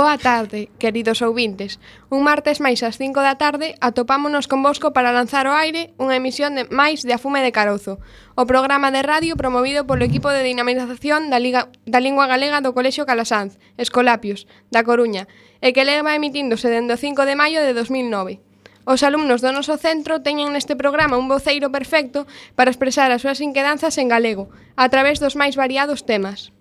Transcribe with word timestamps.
Boa 0.00 0.16
tarde, 0.16 0.70
queridos 0.78 1.20
ouvintes. 1.20 1.76
Un 2.08 2.24
martes 2.24 2.56
máis 2.64 2.80
ás 2.80 2.96
5 2.96 3.20
da 3.20 3.36
tarde 3.36 3.76
atopámonos 3.84 4.48
convosco 4.48 4.96
para 4.96 5.12
lanzar 5.12 5.44
ao 5.44 5.52
aire 5.52 5.92
unha 6.00 6.16
emisión 6.16 6.56
de 6.56 6.64
máis 6.72 7.04
de 7.04 7.12
Afume 7.12 7.44
de 7.44 7.52
Carozo, 7.52 8.00
o 8.32 8.48
programa 8.48 8.88
de 8.88 9.04
radio 9.04 9.36
promovido 9.36 9.84
polo 9.84 10.08
equipo 10.08 10.32
de 10.32 10.40
dinamización 10.40 11.28
da, 11.28 11.36
Liga, 11.36 11.68
da 11.84 12.00
Lingua 12.00 12.24
Galega 12.24 12.64
do 12.64 12.72
Colexio 12.72 13.04
Calasanz, 13.04 13.60
Escolapios, 13.76 14.48
da 14.72 14.88
Coruña, 14.88 15.28
e 15.60 15.76
que 15.76 15.84
leva 15.84 16.16
emitíndose 16.16 16.72
dende 16.72 16.96
o 16.96 17.02
5 17.04 17.28
de 17.28 17.36
maio 17.36 17.60
de 17.60 17.76
2009. 17.76 18.40
Os 18.88 19.04
alumnos 19.04 19.44
do 19.44 19.52
noso 19.52 19.76
centro 19.76 20.24
teñen 20.24 20.56
neste 20.56 20.80
programa 20.80 21.20
un 21.20 21.28
voceiro 21.28 21.68
perfecto 21.68 22.24
para 22.56 22.72
expresar 22.72 23.12
as 23.12 23.20
súas 23.20 23.44
inquedanzas 23.44 24.00
en 24.00 24.08
galego, 24.08 24.48
a 24.80 24.88
través 24.88 25.20
dos 25.20 25.36
máis 25.36 25.60
variados 25.60 26.08
temas. 26.08 26.56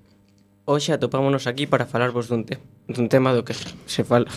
Hoxe 0.69 0.93
atopámonos 0.93 1.49
aquí 1.49 1.65
para 1.65 1.89
falarvos 1.89 2.29
dun, 2.29 2.45
te 2.45 2.61
dun 2.85 3.09
tema 3.09 3.33
do 3.33 3.41
que 3.41 3.57
se 3.89 4.05
fala 4.05 4.29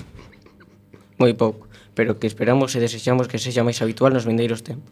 moi 1.21 1.37
pouco, 1.37 1.69
pero 1.93 2.17
que 2.17 2.25
esperamos 2.25 2.73
e 2.73 2.81
desexamos 2.81 3.29
que 3.29 3.37
sexa 3.37 3.61
máis 3.61 3.85
habitual 3.85 4.17
nos 4.17 4.25
vindeiros 4.25 4.65
tempos. 4.65 4.89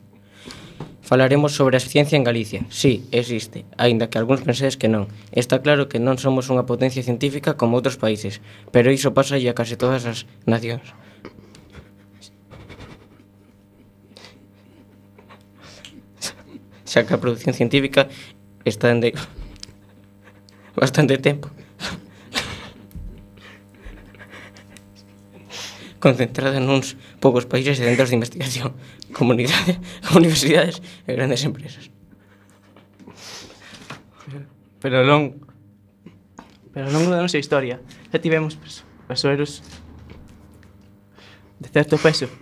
Falaremos 1.00 1.56
sobre 1.56 1.80
a 1.80 1.82
ciencia 1.82 2.20
en 2.20 2.28
Galicia. 2.28 2.68
Sí, 2.68 3.08
existe, 3.08 3.64
aínda 3.80 4.12
que 4.12 4.20
algúns 4.20 4.44
pensedes 4.44 4.76
que 4.76 4.92
non. 4.92 5.08
Está 5.32 5.64
claro 5.64 5.88
que 5.88 5.96
non 5.96 6.20
somos 6.20 6.52
unha 6.52 6.68
potencia 6.68 7.00
científica 7.00 7.56
como 7.56 7.80
outros 7.80 7.96
países, 7.96 8.44
pero 8.68 8.92
iso 8.92 9.16
pasa 9.16 9.40
a 9.40 9.56
case 9.56 9.80
todas 9.80 10.04
as 10.04 10.28
nacións. 10.44 10.92
Xa 16.84 17.08
que 17.08 17.16
a 17.16 17.22
produción 17.24 17.56
científica 17.56 18.12
está 18.68 18.92
en 18.92 19.00
de 19.00 19.39
bastante 20.76 21.18
tempo. 21.18 21.50
concentrada 26.00 26.58
nuns 26.58 26.96
poucos 27.20 27.44
países 27.44 27.76
e 27.76 27.84
centros 27.84 28.08
de 28.08 28.16
investigación, 28.16 28.72
comunidades, 29.12 29.76
universidades 30.16 30.80
e 31.04 31.12
grandes 31.12 31.44
empresas. 31.44 31.92
Pero 34.80 35.04
long 35.04 35.36
pero 36.72 36.88
ao 36.88 36.92
longo 36.96 37.12
da 37.12 37.20
nosa 37.20 37.36
historia 37.36 37.84
xa 38.08 38.18
tivemos 38.18 38.56
persoeiros 39.04 39.60
de 41.60 41.68
certo 41.68 42.00
peso 42.00 42.32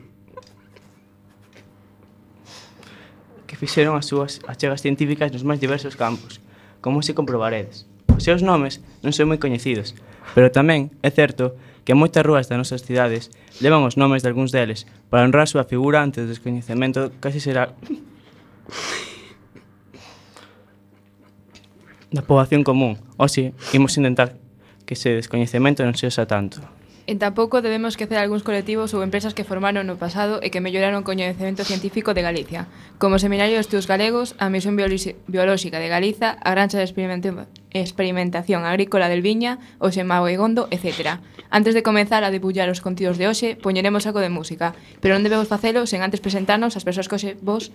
que 3.51 3.59
fixeron 3.59 3.99
as 3.99 4.07
súas 4.07 4.39
achegas 4.47 4.85
científicas 4.87 5.35
nos 5.35 5.43
máis 5.43 5.59
diversos 5.59 5.99
campos, 5.99 6.39
como 6.79 7.03
se 7.03 7.17
comprobaredes. 7.17 7.88
Os 8.19 8.27
seus 8.27 8.43
nomes 8.43 8.83
non 9.07 9.15
son 9.15 9.31
moi 9.31 9.39
coñecidos, 9.39 9.95
pero 10.35 10.51
tamén 10.51 10.91
é 11.07 11.11
certo 11.15 11.55
que 11.87 11.95
moitas 11.95 12.27
rúas 12.27 12.51
das 12.51 12.59
nosas 12.59 12.83
cidades 12.83 13.31
levan 13.63 13.87
os 13.87 13.95
nomes 13.95 14.27
de 14.27 14.35
algúns 14.35 14.51
deles 14.51 14.91
para 15.07 15.23
honrar 15.23 15.47
a 15.47 15.53
súa 15.55 15.63
figura 15.63 16.03
ante 16.03 16.19
o 16.19 16.27
descoñecemento 16.27 17.15
casi 17.23 17.39
será 17.39 17.79
da 22.11 22.27
poboación 22.27 22.67
común. 22.67 22.99
O 23.15 23.31
si, 23.31 23.55
imos 23.71 23.95
intentar 23.95 24.35
que 24.83 24.99
ese 24.99 25.15
descoñecemento 25.15 25.87
non 25.87 25.95
sexa 25.95 26.27
tanto. 26.27 26.59
E 27.09 27.17
tampouco 27.17 27.65
debemos 27.65 27.97
esquecer 27.97 28.21
algúns 28.21 28.45
colectivos 28.45 28.93
ou 28.93 29.01
empresas 29.01 29.33
que 29.33 29.41
formaron 29.41 29.89
no 29.89 29.97
pasado 29.97 30.45
e 30.45 30.53
que 30.53 30.61
melloraron 30.61 31.01
o 31.01 31.09
coñecemento 31.09 31.65
científico 31.65 32.13
de 32.13 32.21
Galicia, 32.21 32.69
como 33.01 33.17
o 33.17 33.23
Seminario 33.25 33.57
de 33.57 33.65
Estudos 33.65 33.89
Galegos, 33.89 34.37
a 34.37 34.53
Misión 34.53 34.77
Biolóxica 34.77 35.81
de 35.81 35.89
Galiza, 35.89 36.37
a 36.37 36.53
Granxa 36.53 36.77
de 36.77 36.85
Experimentación 36.85 38.69
Agrícola 38.69 39.09
del 39.09 39.25
Viña, 39.25 39.57
o 39.81 39.89
Semago 39.89 40.29
e 40.29 40.37
Gondo, 40.37 40.69
etc. 40.69 41.17
Antes 41.49 41.73
de 41.73 41.81
comenzar 41.81 42.29
a 42.29 42.31
debullar 42.31 42.69
os 42.69 42.85
contidos 42.85 43.17
de 43.17 43.25
hoxe, 43.25 43.57
poñeremos 43.57 44.05
algo 44.05 44.21
de 44.21 44.29
música, 44.29 44.77
pero 45.01 45.17
non 45.17 45.25
debemos 45.25 45.49
facelo 45.49 45.89
sen 45.89 46.05
antes 46.05 46.21
presentarnos 46.21 46.77
as 46.77 46.85
persoas 46.85 47.09
que 47.09 47.17
hoxe 47.17 47.41
vos 47.41 47.73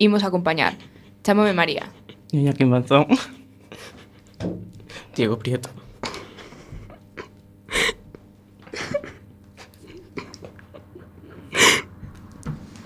imos 0.00 0.24
a 0.24 0.32
acompañar. 0.32 0.80
Chámome 1.20 1.52
María. 1.52 1.92
Iñaki 2.32 2.64
Manzón. 2.64 3.12
Diego 5.12 5.36
Prieto. 5.36 5.68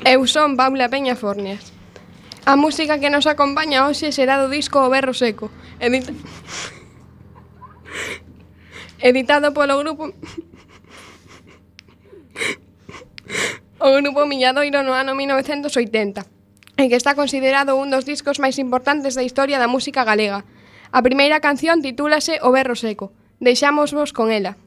Eu 0.04 0.28
son 0.28 0.60
Paula 0.60 0.92
Peña 0.92 1.16
Fornias. 1.16 1.72
A 2.44 2.60
música 2.60 3.00
que 3.00 3.08
nos 3.08 3.24
acompaña 3.24 3.88
hoxe 3.88 4.12
será 4.12 4.36
do 4.36 4.52
disco 4.52 4.84
O 4.84 4.92
Berro 4.92 5.16
Seco, 5.16 5.48
edit... 5.80 6.12
editado 9.00 9.56
polo 9.56 9.80
grupo 9.80 10.12
o 13.80 13.88
grupo 13.96 14.28
Milladoiro 14.28 14.84
no 14.84 14.92
ano 14.92 15.16
1980, 15.16 15.72
e 16.76 16.84
que 16.92 17.00
está 17.00 17.16
considerado 17.16 17.80
un 17.80 17.88
dos 17.88 18.04
discos 18.04 18.36
máis 18.36 18.60
importantes 18.60 19.16
da 19.16 19.24
historia 19.24 19.56
da 19.56 19.72
música 19.72 20.04
galega. 20.04 20.44
A 20.92 21.00
primeira 21.00 21.40
canción 21.40 21.80
titúlase 21.80 22.44
O 22.44 22.52
Berro 22.52 22.76
Seco. 22.76 23.08
Deixámosvos 23.40 24.12
con 24.12 24.28
ela. 24.28 24.60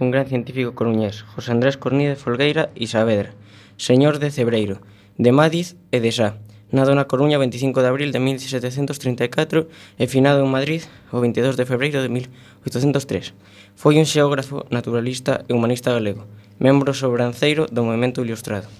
cun 0.00 0.08
gran 0.08 0.24
científico 0.24 0.72
coruñés, 0.72 1.28
José 1.36 1.52
Andrés 1.52 1.76
Cornide 1.76 2.16
Folgueira 2.16 2.72
e 2.72 2.88
Saavedra, 2.88 3.36
señor 3.76 4.16
de 4.16 4.32
Cebreiro, 4.32 4.80
de 5.20 5.28
Madiz 5.28 5.76
e 5.92 6.00
de 6.00 6.08
Sá, 6.08 6.40
Nado 6.72 6.96
na 6.96 7.04
Coruña 7.04 7.36
25 7.36 7.84
de 7.84 7.90
abril 7.92 8.08
de 8.08 8.22
1734 8.22 9.68
e 10.00 10.04
finado 10.08 10.40
en 10.40 10.48
Madrid 10.48 10.86
o 11.12 11.20
22 11.20 11.60
de 11.60 11.66
febreiro 11.68 12.00
de 12.00 12.08
1803. 12.08 13.34
Foi 13.76 14.00
un 14.00 14.06
xeógrafo, 14.08 14.64
naturalista 14.72 15.44
e 15.44 15.52
humanista 15.52 15.92
galego, 15.92 16.24
membro 16.56 16.96
sobranceiro 16.96 17.68
do 17.68 17.84
movimento 17.84 18.24
ilustrado. 18.24 18.72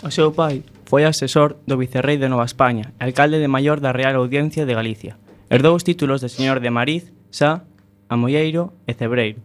O 0.00 0.08
seu 0.08 0.32
pai 0.32 0.64
foi 0.88 1.04
asesor 1.04 1.60
do 1.68 1.76
vicerrei 1.76 2.16
de 2.16 2.30
Nova 2.32 2.48
España, 2.48 2.94
alcalde 2.96 3.36
de 3.36 3.52
maior 3.52 3.84
da 3.84 3.92
Real 3.92 4.16
Audiencia 4.16 4.64
de 4.64 4.72
Galicia. 4.72 5.20
Herdou 5.52 5.76
os 5.76 5.84
títulos 5.84 6.22
de 6.24 6.32
señor 6.32 6.64
de 6.64 6.72
Mariz, 6.72 7.12
Sa 7.28 7.68
Amoieiro 8.08 8.72
e 8.88 8.96
Cebreiro. 8.96 9.40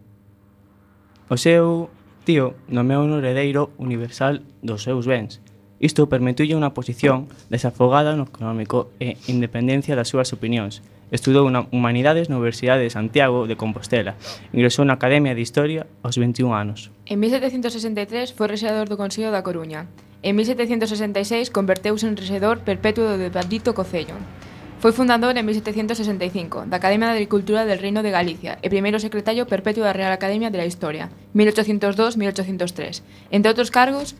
O 1.28 1.36
seu 1.36 1.92
tío 2.24 2.56
nomeou 2.68 3.04
un 3.04 3.20
heredeiro 3.20 3.76
universal 3.76 4.40
dos 4.64 4.82
seus 4.84 5.04
bens. 5.04 5.44
Isto 5.84 6.08
permitiulle 6.08 6.56
unha 6.56 6.72
posición 6.72 7.28
desafogada 7.52 8.16
no 8.16 8.24
económico 8.24 8.88
e 8.96 9.20
independencia 9.28 9.92
das 9.92 10.08
súas 10.08 10.32
opinións. 10.32 10.80
Estudou 11.12 11.44
na 11.52 11.68
Humanidades 11.68 12.32
na 12.32 12.40
Universidade 12.40 12.80
de 12.80 12.94
Santiago 12.94 13.44
de 13.44 13.60
Compostela. 13.60 14.16
Ingresou 14.56 14.88
na 14.88 14.96
Academia 14.96 15.36
de 15.36 15.44
Historia 15.44 15.84
aos 16.00 16.16
21 16.16 16.56
anos. 16.56 16.88
En 17.04 17.20
1763 17.20 18.32
foi 18.32 18.48
rexedor 18.48 18.88
do 18.88 18.96
Consello 18.96 19.28
da 19.28 19.44
Coruña. 19.44 19.84
En 20.24 20.40
1766 20.40 21.52
converteuse 21.52 22.08
en 22.08 22.16
rexedor 22.16 22.64
perpetuo 22.64 23.04
do 23.04 23.28
de 23.28 23.72
Cocello. 23.76 24.16
Foi 24.84 24.92
fundador 24.92 25.32
en 25.40 25.48
1765 25.48 26.68
da 26.68 26.76
Academia 26.76 27.08
de 27.08 27.16
Agricultura 27.16 27.64
del 27.64 27.80
Reino 27.80 28.04
de 28.04 28.12
Galicia 28.12 28.60
e 28.60 28.68
primeiro 28.68 29.00
secretario 29.00 29.48
perpetuo 29.48 29.80
da 29.80 29.96
Real 29.96 30.12
Academia 30.12 30.52
de 30.52 30.60
la 30.60 30.68
Historia, 30.68 31.08
1802-1803. 31.32 33.00
Entre 33.32 33.48
outros 33.48 33.72
cargos, 33.72 34.12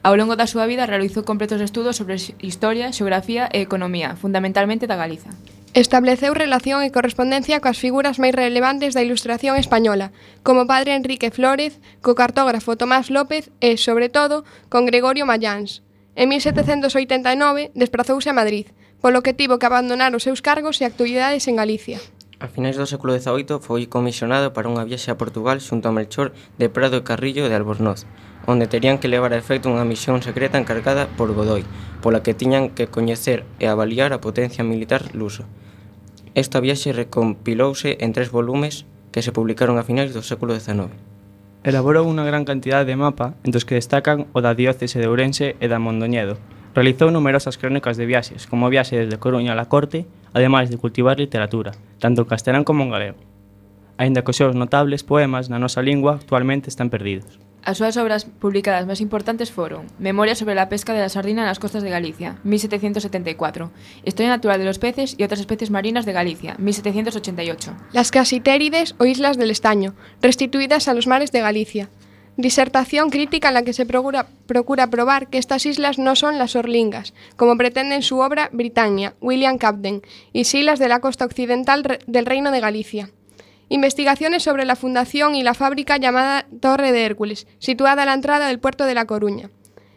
ao 0.00 0.16
longo 0.16 0.32
da 0.32 0.48
súa 0.48 0.64
vida 0.64 0.88
realizou 0.88 1.28
completos 1.28 1.60
estudos 1.60 2.00
sobre 2.00 2.16
historia, 2.40 2.88
xeografía 2.88 3.52
e 3.52 3.60
economía, 3.60 4.16
fundamentalmente 4.16 4.88
da 4.88 4.96
Galiza. 4.96 5.28
Estableceu 5.76 6.32
relación 6.32 6.80
e 6.80 6.88
correspondencia 6.88 7.60
coas 7.60 7.76
figuras 7.76 8.16
máis 8.16 8.32
relevantes 8.32 8.96
da 8.96 9.04
ilustración 9.04 9.60
española, 9.60 10.16
como 10.40 10.64
padre 10.64 10.96
Enrique 10.96 11.28
Flórez, 11.28 11.84
co 12.00 12.16
cartógrafo 12.16 12.80
Tomás 12.80 13.12
López 13.12 13.52
e, 13.60 13.76
sobre 13.76 14.08
todo, 14.08 14.48
con 14.72 14.88
Gregorio 14.88 15.28
Mayans. 15.28 15.84
En 16.16 16.32
1789 16.32 17.76
desprazouse 17.76 18.32
a 18.32 18.32
Madrid, 18.32 18.72
polo 19.00 19.22
que 19.22 19.34
tivo 19.34 19.58
que 19.58 19.66
abandonar 19.66 20.14
os 20.14 20.26
seus 20.26 20.42
cargos 20.42 20.82
e 20.82 20.84
actividades 20.84 21.46
en 21.46 21.56
Galicia. 21.56 22.02
A 22.38 22.46
finais 22.46 22.78
do 22.78 22.86
século 22.86 23.18
XVIII 23.18 23.58
foi 23.58 23.90
comisionado 23.90 24.54
para 24.54 24.70
unha 24.70 24.86
viaxe 24.86 25.10
a 25.10 25.18
Portugal 25.18 25.58
xunto 25.58 25.90
a 25.90 25.94
Melchor 25.94 26.30
de 26.58 26.70
Prado 26.70 27.02
e 27.02 27.06
Carrillo 27.06 27.50
de 27.50 27.54
Albornoz, 27.58 28.06
onde 28.46 28.70
terían 28.70 29.02
que 29.02 29.10
levar 29.10 29.34
a 29.34 29.40
efecto 29.42 29.66
unha 29.66 29.82
misión 29.82 30.22
secreta 30.22 30.58
encargada 30.58 31.10
por 31.18 31.34
Godoy, 31.34 31.66
pola 31.98 32.22
que 32.22 32.38
tiñan 32.38 32.70
que 32.70 32.86
coñecer 32.86 33.42
e 33.58 33.66
avaliar 33.66 34.14
a 34.14 34.22
potencia 34.22 34.62
militar 34.62 35.14
luso. 35.18 35.50
Esta 36.38 36.62
viaxe 36.62 36.94
recompilouse 36.94 37.98
en 37.98 38.14
tres 38.14 38.30
volumes 38.30 38.86
que 39.10 39.22
se 39.22 39.34
publicaron 39.34 39.74
a 39.74 39.86
finais 39.86 40.14
do 40.14 40.22
século 40.22 40.54
XIX. 40.54 40.94
Elaborou 41.66 42.06
unha 42.06 42.22
gran 42.22 42.46
cantidad 42.46 42.86
de 42.86 42.94
mapa, 42.94 43.34
entre 43.42 43.58
os 43.58 43.66
que 43.66 43.74
destacan 43.74 44.30
o 44.30 44.38
da 44.38 44.54
diócese 44.54 45.02
de 45.02 45.10
Ourense 45.10 45.58
e 45.58 45.66
da 45.66 45.82
Mondoñedo, 45.82 46.38
Realizou 46.78 47.10
numerosas 47.10 47.58
crónicas 47.58 47.96
de 47.96 48.06
viaxes, 48.06 48.46
como 48.46 48.66
o 48.66 48.70
viaxe 48.70 48.94
desde 48.94 49.18
Coruña 49.18 49.50
a 49.50 49.58
la 49.58 49.66
corte, 49.66 50.06
ademais 50.30 50.70
de 50.70 50.78
cultivar 50.78 51.18
literatura, 51.18 51.74
tanto 51.98 52.22
en 52.22 52.30
castelán 52.30 52.62
como 52.62 52.86
en 52.86 52.94
galego. 52.94 53.18
Aínda 53.98 54.22
que 54.22 54.30
os 54.30 54.38
seus 54.38 54.54
notables 54.54 55.02
poemas 55.02 55.50
na 55.50 55.58
nosa 55.58 55.82
lingua 55.82 56.22
actualmente 56.22 56.70
están 56.70 56.86
perdidos. 56.86 57.42
As 57.66 57.82
súas 57.82 57.98
obras 57.98 58.30
publicadas 58.30 58.86
máis 58.86 59.02
importantes 59.02 59.50
foron 59.50 59.90
Memoria 59.98 60.38
sobre 60.38 60.54
la 60.54 60.70
pesca 60.70 60.94
de 60.94 61.02
la 61.02 61.10
sardina 61.10 61.42
nas 61.42 61.58
costas 61.58 61.82
de 61.82 61.90
Galicia, 61.90 62.38
1774, 62.46 63.74
Historia 64.06 64.30
natural 64.30 64.62
de 64.62 64.70
los 64.70 64.78
peces 64.78 65.18
y 65.18 65.26
otras 65.26 65.42
especies 65.42 65.74
marinas 65.74 66.06
de 66.06 66.14
Galicia, 66.14 66.54
1788. 66.62 67.74
Las 67.90 68.14
casitérides 68.14 68.94
o 69.02 69.04
islas 69.10 69.34
del 69.34 69.50
estaño, 69.50 69.98
restituidas 70.22 70.86
a 70.86 70.94
los 70.94 71.10
mares 71.10 71.34
de 71.34 71.42
Galicia. 71.42 71.90
Disertación 72.38 73.10
crítica 73.10 73.48
en 73.48 73.54
la 73.54 73.64
que 73.64 73.72
se 73.72 73.84
procura, 73.84 74.28
procura 74.46 74.90
probar 74.90 75.28
que 75.28 75.38
estas 75.38 75.66
islas 75.66 75.98
no 75.98 76.14
son 76.14 76.38
las 76.38 76.54
Orlingas, 76.54 77.12
como 77.34 77.56
pretende 77.56 77.96
en 77.96 78.02
su 78.02 78.20
obra 78.20 78.48
Britannia, 78.52 79.16
William 79.20 79.58
Capden, 79.58 80.02
y 80.32 80.44
sí 80.44 80.62
las 80.62 80.78
de 80.78 80.86
la 80.86 81.00
costa 81.00 81.24
occidental 81.24 81.98
del 82.06 82.26
Reino 82.26 82.52
de 82.52 82.60
Galicia. 82.60 83.10
Investigaciones 83.68 84.44
sobre 84.44 84.66
la 84.66 84.76
fundación 84.76 85.34
y 85.34 85.42
la 85.42 85.54
fábrica 85.54 85.96
llamada 85.96 86.46
Torre 86.60 86.92
de 86.92 87.06
Hércules, 87.06 87.48
situada 87.58 88.04
a 88.04 88.06
la 88.06 88.14
entrada 88.14 88.46
del 88.46 88.60
puerto 88.60 88.84
de 88.84 88.94
La 88.94 89.06
Coruña. 89.06 89.50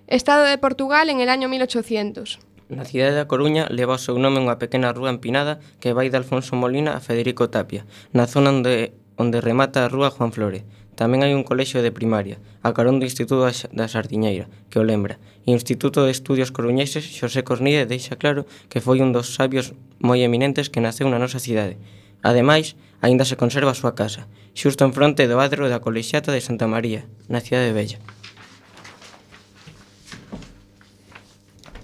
Estado 0.07 0.43
de 0.43 0.57
Portugal 0.57 1.11
en 1.11 1.19
el 1.19 1.29
año 1.29 1.47
1800. 1.47 2.39
Na 2.69 2.85
cidade 2.85 3.13
da 3.13 3.29
Coruña 3.29 3.67
leva 3.69 3.99
o 3.99 4.01
seu 4.01 4.17
nome 4.17 4.41
unha 4.41 4.57
pequena 4.57 4.89
rúa 4.89 5.13
empinada 5.13 5.61
que 5.77 5.93
vai 5.93 6.09
de 6.09 6.17
Alfonso 6.17 6.57
Molina 6.57 6.97
a 6.97 7.03
Federico 7.05 7.53
Tapia, 7.53 7.85
na 8.17 8.25
zona 8.25 8.49
onde, 8.49 8.97
onde 9.19 9.45
remata 9.45 9.85
a 9.85 9.91
rúa 9.91 10.09
Juan 10.09 10.33
Flores. 10.33 10.65
Tamén 11.01 11.25
hai 11.25 11.33
un 11.33 11.41
colexio 11.41 11.81
de 11.81 11.89
primaria, 11.89 12.37
a 12.61 12.77
carón 12.77 13.01
do 13.01 13.09
Instituto 13.09 13.41
da 13.41 13.89
Sardiñeira, 13.89 14.45
que 14.69 14.77
o 14.77 14.85
lembra. 14.85 15.17
E 15.41 15.49
o 15.49 15.57
Instituto 15.57 16.05
de 16.05 16.13
Estudios 16.13 16.53
Coruñeses 16.53 17.01
Xosé 17.01 17.41
Cornide 17.41 17.89
deixa 17.89 18.21
claro 18.21 18.45
que 18.69 18.85
foi 18.85 19.01
un 19.01 19.09
dos 19.09 19.33
sabios 19.33 19.73
moi 19.97 20.21
eminentes 20.21 20.69
que 20.69 20.77
naceu 20.77 21.09
na 21.09 21.17
nosa 21.17 21.41
cidade. 21.41 21.81
Ademais, 22.21 22.77
aínda 23.01 23.25
se 23.25 23.33
conserva 23.33 23.73
a 23.73 23.79
súa 23.81 23.97
casa, 23.97 24.29
xusto 24.53 24.85
en 24.85 24.93
fronte 24.93 25.25
do 25.25 25.41
adro 25.41 25.73
da 25.73 25.81
Colexiata 25.81 26.29
de 26.29 26.45
Santa 26.45 26.69
María, 26.69 27.09
na 27.25 27.41
cidade 27.41 27.73
de 27.73 27.77
Bella. 27.81 27.97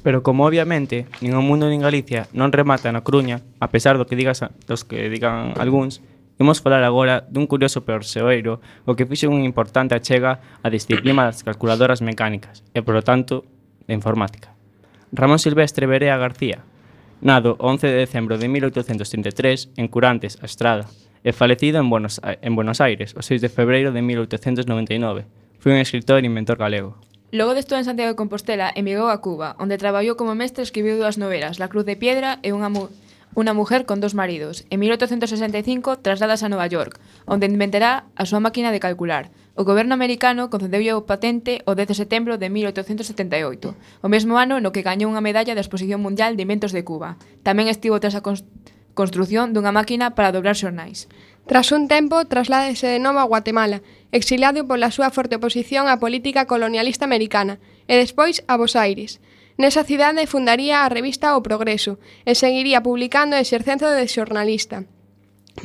Pero 0.05 0.21
como 0.21 0.45
obviamente 0.45 1.09
nin 1.25 1.33
o 1.33 1.41
mundo 1.41 1.65
nin 1.65 1.81
Galicia 1.81 2.29
non 2.37 2.53
remata 2.53 2.93
na 2.93 3.01
Coruña, 3.01 3.41
a 3.57 3.73
pesar 3.73 3.97
do 3.97 4.05
que 4.05 4.13
digas 4.13 4.45
dos 4.69 4.85
que 4.85 5.09
digan 5.09 5.57
algúns, 5.57 6.05
Imos 6.37 6.61
falar 6.61 6.85
agora 6.85 7.25
dun 7.25 7.49
curioso 7.49 7.81
perseoeiro 7.81 8.61
o 8.85 8.93
que 8.93 9.09
fixo 9.09 9.33
unha 9.33 9.41
importante 9.41 9.97
achega 9.97 10.37
á 10.61 10.67
disciplina 10.69 11.25
das 11.25 11.41
calculadoras 11.41 12.05
mecánicas 12.05 12.61
e, 12.77 12.85
polo 12.85 13.01
tanto, 13.01 13.41
de 13.89 13.97
informática. 13.97 14.53
Ramón 15.09 15.41
Silvestre 15.41 15.89
Berea 15.89 16.21
García, 16.21 16.61
nado 17.25 17.57
o 17.57 17.73
11 17.73 17.89
de 17.89 17.97
decembro 18.05 18.37
de 18.37 18.45
1833 18.53 19.73
en 19.81 19.89
Curantes, 19.89 20.37
a 20.37 20.45
Estrada, 20.45 20.85
e 21.25 21.33
falecido 21.33 21.81
en 21.81 21.89
Buenos, 21.89 22.21
en 22.21 22.53
Buenos 22.53 22.79
Aires 22.85 23.17
o 23.17 23.25
6 23.25 23.41
de 23.41 23.49
febreiro 23.49 23.89
de 23.89 24.05
1899. 24.05 25.25
Foi 25.57 25.73
un 25.73 25.81
escritor 25.81 26.21
e 26.21 26.29
inventor 26.29 26.61
galego. 26.61 27.01
Logo 27.33 27.57
de 27.57 27.59
estudar 27.59 27.81
en 27.81 27.89
Santiago 27.89 28.13
de 28.13 28.15
Compostela, 28.15 28.71
emigrou 28.77 29.09
a 29.09 29.19
Cuba, 29.19 29.57
onde 29.59 29.81
traballou 29.81 30.15
como 30.15 30.37
mestre 30.37 30.63
e 30.63 30.67
escribiu 30.69 30.95
dúas 30.95 31.17
novelas, 31.17 31.59
La 31.59 31.67
Cruz 31.67 31.83
de 31.83 31.97
Piedra 31.99 32.39
e 32.45 32.53
Unha, 32.53 32.71
unha 33.35 33.51
mujer 33.51 33.83
con 33.83 33.99
dos 33.99 34.15
maridos. 34.15 34.63
En 34.69 34.79
1865 34.79 35.99
trasladas 35.99 36.45
a 36.45 36.51
Nova 36.51 36.69
York, 36.69 37.01
onde 37.27 37.49
inventará 37.49 38.07
a 38.15 38.23
súa 38.23 38.39
máquina 38.39 38.71
de 38.71 38.79
calcular. 38.79 39.33
O 39.57 39.65
goberno 39.65 39.97
americano 39.97 40.53
concedeulle 40.53 40.93
o 40.93 41.09
patente 41.09 41.65
o 41.65 41.73
10 41.73 41.89
de 41.89 41.99
setembro 41.99 42.37
de 42.37 42.47
1878, 42.53 43.73
o 43.73 44.07
mesmo 44.07 44.37
ano 44.37 44.61
no 44.61 44.69
que 44.69 44.85
gañou 44.85 45.09
unha 45.09 45.25
medalla 45.25 45.57
da 45.57 45.65
Exposición 45.65 45.99
Mundial 45.99 46.37
de 46.37 46.45
Inventos 46.45 46.71
de 46.71 46.85
Cuba. 46.85 47.17
Tamén 47.41 47.65
estivo 47.65 47.97
tras 47.97 48.13
a 48.13 48.21
construción 48.93 49.53
dunha 49.53 49.73
máquina 49.73 50.13
para 50.13 50.29
dobrar 50.29 50.57
xornais. 50.57 51.09
Tras 51.47 51.71
un 51.71 51.87
tempo, 51.87 52.27
trasládese 52.27 52.91
de 52.91 52.99
novo 52.99 53.23
a 53.23 53.29
Guatemala, 53.29 53.79
exiliado 54.11 54.67
pola 54.67 54.91
súa 54.91 55.09
forte 55.15 55.39
oposición 55.39 55.87
á 55.87 55.95
política 55.97 56.43
colonialista 56.43 57.07
americana, 57.07 57.57
e 57.87 57.95
despois 57.95 58.43
a 58.51 58.59
Bos 58.59 58.75
Aires, 58.75 59.23
Nesa 59.57 59.81
cidade 59.83 60.29
fundaría 60.29 60.85
a 60.85 60.89
revista 60.89 61.33
O 61.33 61.41
Progreso 61.41 61.97
e 62.29 62.37
seguiría 62.37 62.85
publicando 62.85 63.33
e 63.33 63.41
exercendo 63.41 63.89
de 63.89 64.05
xornalista. 64.05 64.85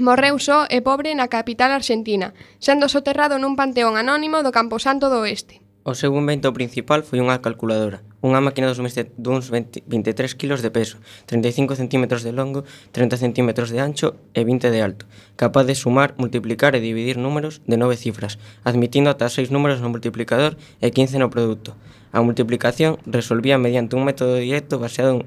Morreu 0.01 0.41
só 0.41 0.65
e 0.73 0.81
pobre 0.81 1.13
na 1.13 1.29
capital 1.29 1.69
argentina, 1.77 2.33
sendo 2.57 2.89
soterrado 2.89 3.37
nun 3.37 3.53
panteón 3.53 4.01
anónimo 4.01 4.41
do 4.41 4.49
Camposanto 4.49 5.13
do 5.13 5.21
Oeste. 5.29 5.61
O 5.85 5.99
seu 5.99 6.15
invento 6.15 6.55
principal 6.55 7.03
foi 7.03 7.19
unha 7.19 7.43
calculadora, 7.43 8.07
unha 8.23 8.39
máquina 8.39 8.71
dos 8.71 8.79
duns 9.19 9.51
20, 9.51 9.83
23 9.83 10.39
kg 10.39 10.55
de 10.63 10.71
peso, 10.71 11.03
35 11.27 11.75
cm 11.75 12.07
de 12.23 12.31
longo, 12.31 12.63
30 12.95 13.19
cm 13.19 13.51
de 13.51 13.83
ancho 13.83 14.15
e 14.31 14.47
20 14.47 14.71
de 14.71 14.79
alto, 14.79 15.11
capaz 15.35 15.67
de 15.67 15.75
sumar, 15.75 16.15
multiplicar 16.23 16.79
e 16.79 16.85
dividir 16.87 17.19
números 17.19 17.67
de 17.67 17.75
nove 17.75 17.99
cifras, 17.99 18.39
admitindo 18.63 19.11
ata 19.11 19.27
seis 19.27 19.51
números 19.51 19.83
no 19.83 19.91
multiplicador 19.91 20.55
e 20.79 20.95
15 20.95 21.19
no 21.19 21.35
produto. 21.35 21.75
A 22.15 22.23
multiplicación 22.23 23.03
resolvía 23.03 23.59
mediante 23.59 23.99
un 23.99 24.07
método 24.07 24.39
directo 24.39 24.79
baseado 24.79 25.27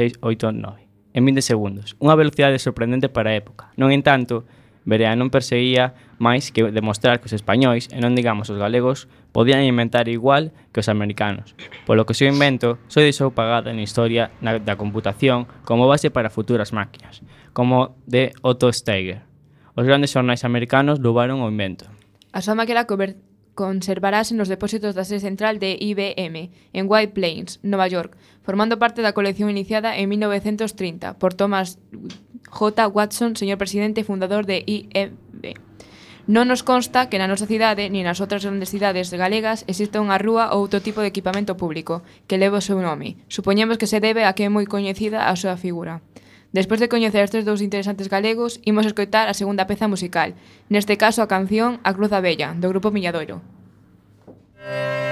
en 1.14 1.24
20 1.24 1.42
segundos, 1.46 1.94
unha 2.02 2.18
velocidade 2.18 2.58
sorprendente 2.58 3.06
para 3.06 3.30
a 3.30 3.38
época. 3.38 3.70
Non 3.78 3.94
entanto, 3.94 4.42
Berea 4.84 5.16
non 5.16 5.32
perseguía 5.32 5.96
máis 6.20 6.52
que 6.52 6.68
demostrar 6.68 7.18
que 7.18 7.26
os 7.28 7.36
españois, 7.36 7.88
e 7.88 7.98
non 7.98 8.12
digamos 8.12 8.52
os 8.52 8.60
galegos, 8.60 9.08
podían 9.32 9.64
inventar 9.64 10.06
igual 10.12 10.52
que 10.70 10.84
os 10.84 10.92
americanos, 10.92 11.56
polo 11.88 12.04
que 12.04 12.12
o 12.12 12.18
seu 12.18 12.28
invento 12.28 12.76
só 12.86 13.00
deixou 13.00 13.32
pagada 13.32 13.72
na 13.72 13.82
historia 13.82 14.30
na, 14.44 14.60
da 14.60 14.76
computación 14.76 15.48
como 15.64 15.88
base 15.88 16.12
para 16.12 16.30
futuras 16.30 16.70
máquinas, 16.76 17.24
como 17.56 17.98
de 18.04 18.36
Otto 18.44 18.70
Steiger. 18.70 19.24
Os 19.74 19.88
grandes 19.88 20.14
xornais 20.14 20.46
americanos 20.46 21.02
loubaron 21.02 21.42
o 21.42 21.50
invento. 21.50 21.90
A 22.30 22.44
súa 22.44 22.54
máquina 22.54 22.86
converteu 22.86 23.33
conservarase 23.54 24.34
nos 24.34 24.50
depósitos 24.50 24.98
da 24.98 25.06
sede 25.06 25.22
central 25.22 25.62
de 25.62 25.78
IBM, 25.78 26.50
en 26.74 26.84
White 26.90 27.14
Plains, 27.14 27.62
Nova 27.62 27.86
York, 27.86 28.18
formando 28.42 28.78
parte 28.82 29.00
da 29.00 29.16
colección 29.16 29.48
iniciada 29.48 29.96
en 29.96 30.10
1930 30.10 31.16
por 31.22 31.32
Thomas 31.32 31.78
J. 32.50 32.86
Watson, 32.90 33.38
señor 33.38 33.58
presidente 33.58 34.02
e 34.02 34.08
fundador 34.08 34.44
de 34.44 34.62
IBM. 34.66 35.54
Non 36.24 36.48
nos 36.48 36.64
consta 36.64 37.12
que 37.12 37.20
na 37.20 37.28
nosa 37.28 37.44
cidade 37.44 37.92
ni 37.92 38.00
nas 38.00 38.16
outras 38.16 38.48
grandes 38.48 38.72
cidades 38.72 39.12
galegas 39.12 39.68
exista 39.68 40.00
unha 40.00 40.16
rúa 40.16 40.56
ou 40.56 40.64
outro 40.64 40.80
tipo 40.80 41.04
de 41.04 41.12
equipamento 41.12 41.52
público 41.60 42.00
que 42.24 42.40
leve 42.40 42.56
o 42.56 42.64
seu 42.64 42.80
nome. 42.80 43.20
Supoñemos 43.28 43.76
que 43.76 43.90
se 43.90 44.00
debe 44.00 44.24
a 44.24 44.32
que 44.32 44.48
é 44.48 44.50
moi 44.50 44.64
coñecida 44.64 45.28
a 45.28 45.36
súa 45.36 45.60
figura. 45.60 46.00
Despois 46.54 46.78
de 46.78 46.86
coñecer 46.86 47.26
estes 47.26 47.42
dous 47.42 47.58
interesantes 47.58 48.06
galegos, 48.06 48.62
imos 48.62 48.86
escoitar 48.86 49.26
a 49.26 49.34
segunda 49.34 49.66
peza 49.66 49.90
musical, 49.90 50.38
neste 50.70 50.94
caso 50.94 51.18
a 51.20 51.30
canción 51.34 51.82
A 51.82 51.90
Cruz 51.90 52.14
Abella, 52.14 52.54
do 52.54 52.70
grupo 52.70 52.94
Miñadoiro. 52.94 53.42
Música 53.42 55.03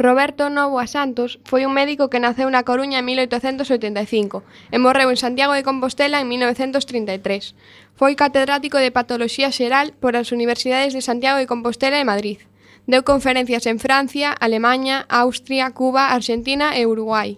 Roberto 0.00 0.48
Novoa 0.48 0.88
Santos 0.88 1.36
foi 1.44 1.68
un 1.68 1.76
médico 1.76 2.08
que 2.08 2.24
naceu 2.24 2.48
na 2.48 2.64
Coruña 2.64 3.04
en 3.04 3.06
1885 3.12 4.40
e 4.72 4.80
morreu 4.80 5.12
en 5.12 5.20
Santiago 5.20 5.52
de 5.52 5.60
Compostela 5.60 6.24
en 6.24 6.26
1933. 6.32 7.52
Foi 8.00 8.16
catedrático 8.16 8.80
de 8.80 8.96
Patoloxía 8.96 9.52
Xeral 9.52 9.92
por 10.00 10.16
as 10.16 10.32
Universidades 10.32 10.96
de 10.96 11.04
Santiago 11.04 11.36
de 11.36 11.44
Compostela 11.44 12.00
e 12.00 12.08
Madrid. 12.08 12.40
Deu 12.88 13.04
conferencias 13.04 13.68
en 13.68 13.76
Francia, 13.76 14.32
Alemanha, 14.32 15.04
Austria, 15.12 15.68
Cuba, 15.76 16.16
Argentina 16.16 16.72
e 16.80 16.88
Uruguai. 16.88 17.36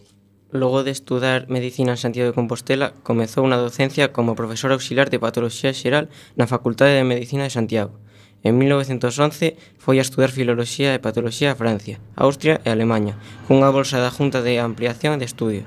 Logo 0.54 0.86
de 0.86 0.94
estudar 0.94 1.50
Medicina 1.50 1.98
en 1.98 2.02
Santiago 2.04 2.30
de 2.30 2.38
Compostela, 2.38 2.94
comezou 3.02 3.42
unha 3.42 3.58
docencia 3.58 4.14
como 4.14 4.38
profesor 4.38 4.70
auxiliar 4.70 5.10
de 5.10 5.18
Patoloxía 5.18 5.74
Xeral 5.74 6.14
na 6.38 6.46
Facultade 6.46 6.94
de 6.94 7.02
Medicina 7.02 7.42
de 7.42 7.50
Santiago– 7.58 7.98
En 8.42 8.58
1911 8.58 9.54
foi 9.78 10.02
a 10.02 10.06
estudar 10.06 10.34
Filoloxía 10.34 10.90
e 10.94 10.98
Patoloxía 10.98 11.54
a 11.54 11.58
Francia, 11.58 12.02
Austria 12.18 12.58
e 12.66 12.74
Alemaña, 12.74 13.14
cunha 13.46 13.70
bolsa 13.70 14.02
da 14.02 14.10
Junta 14.10 14.42
de 14.42 14.58
Ampliación 14.58 15.22
de 15.22 15.30
Estudio. 15.30 15.62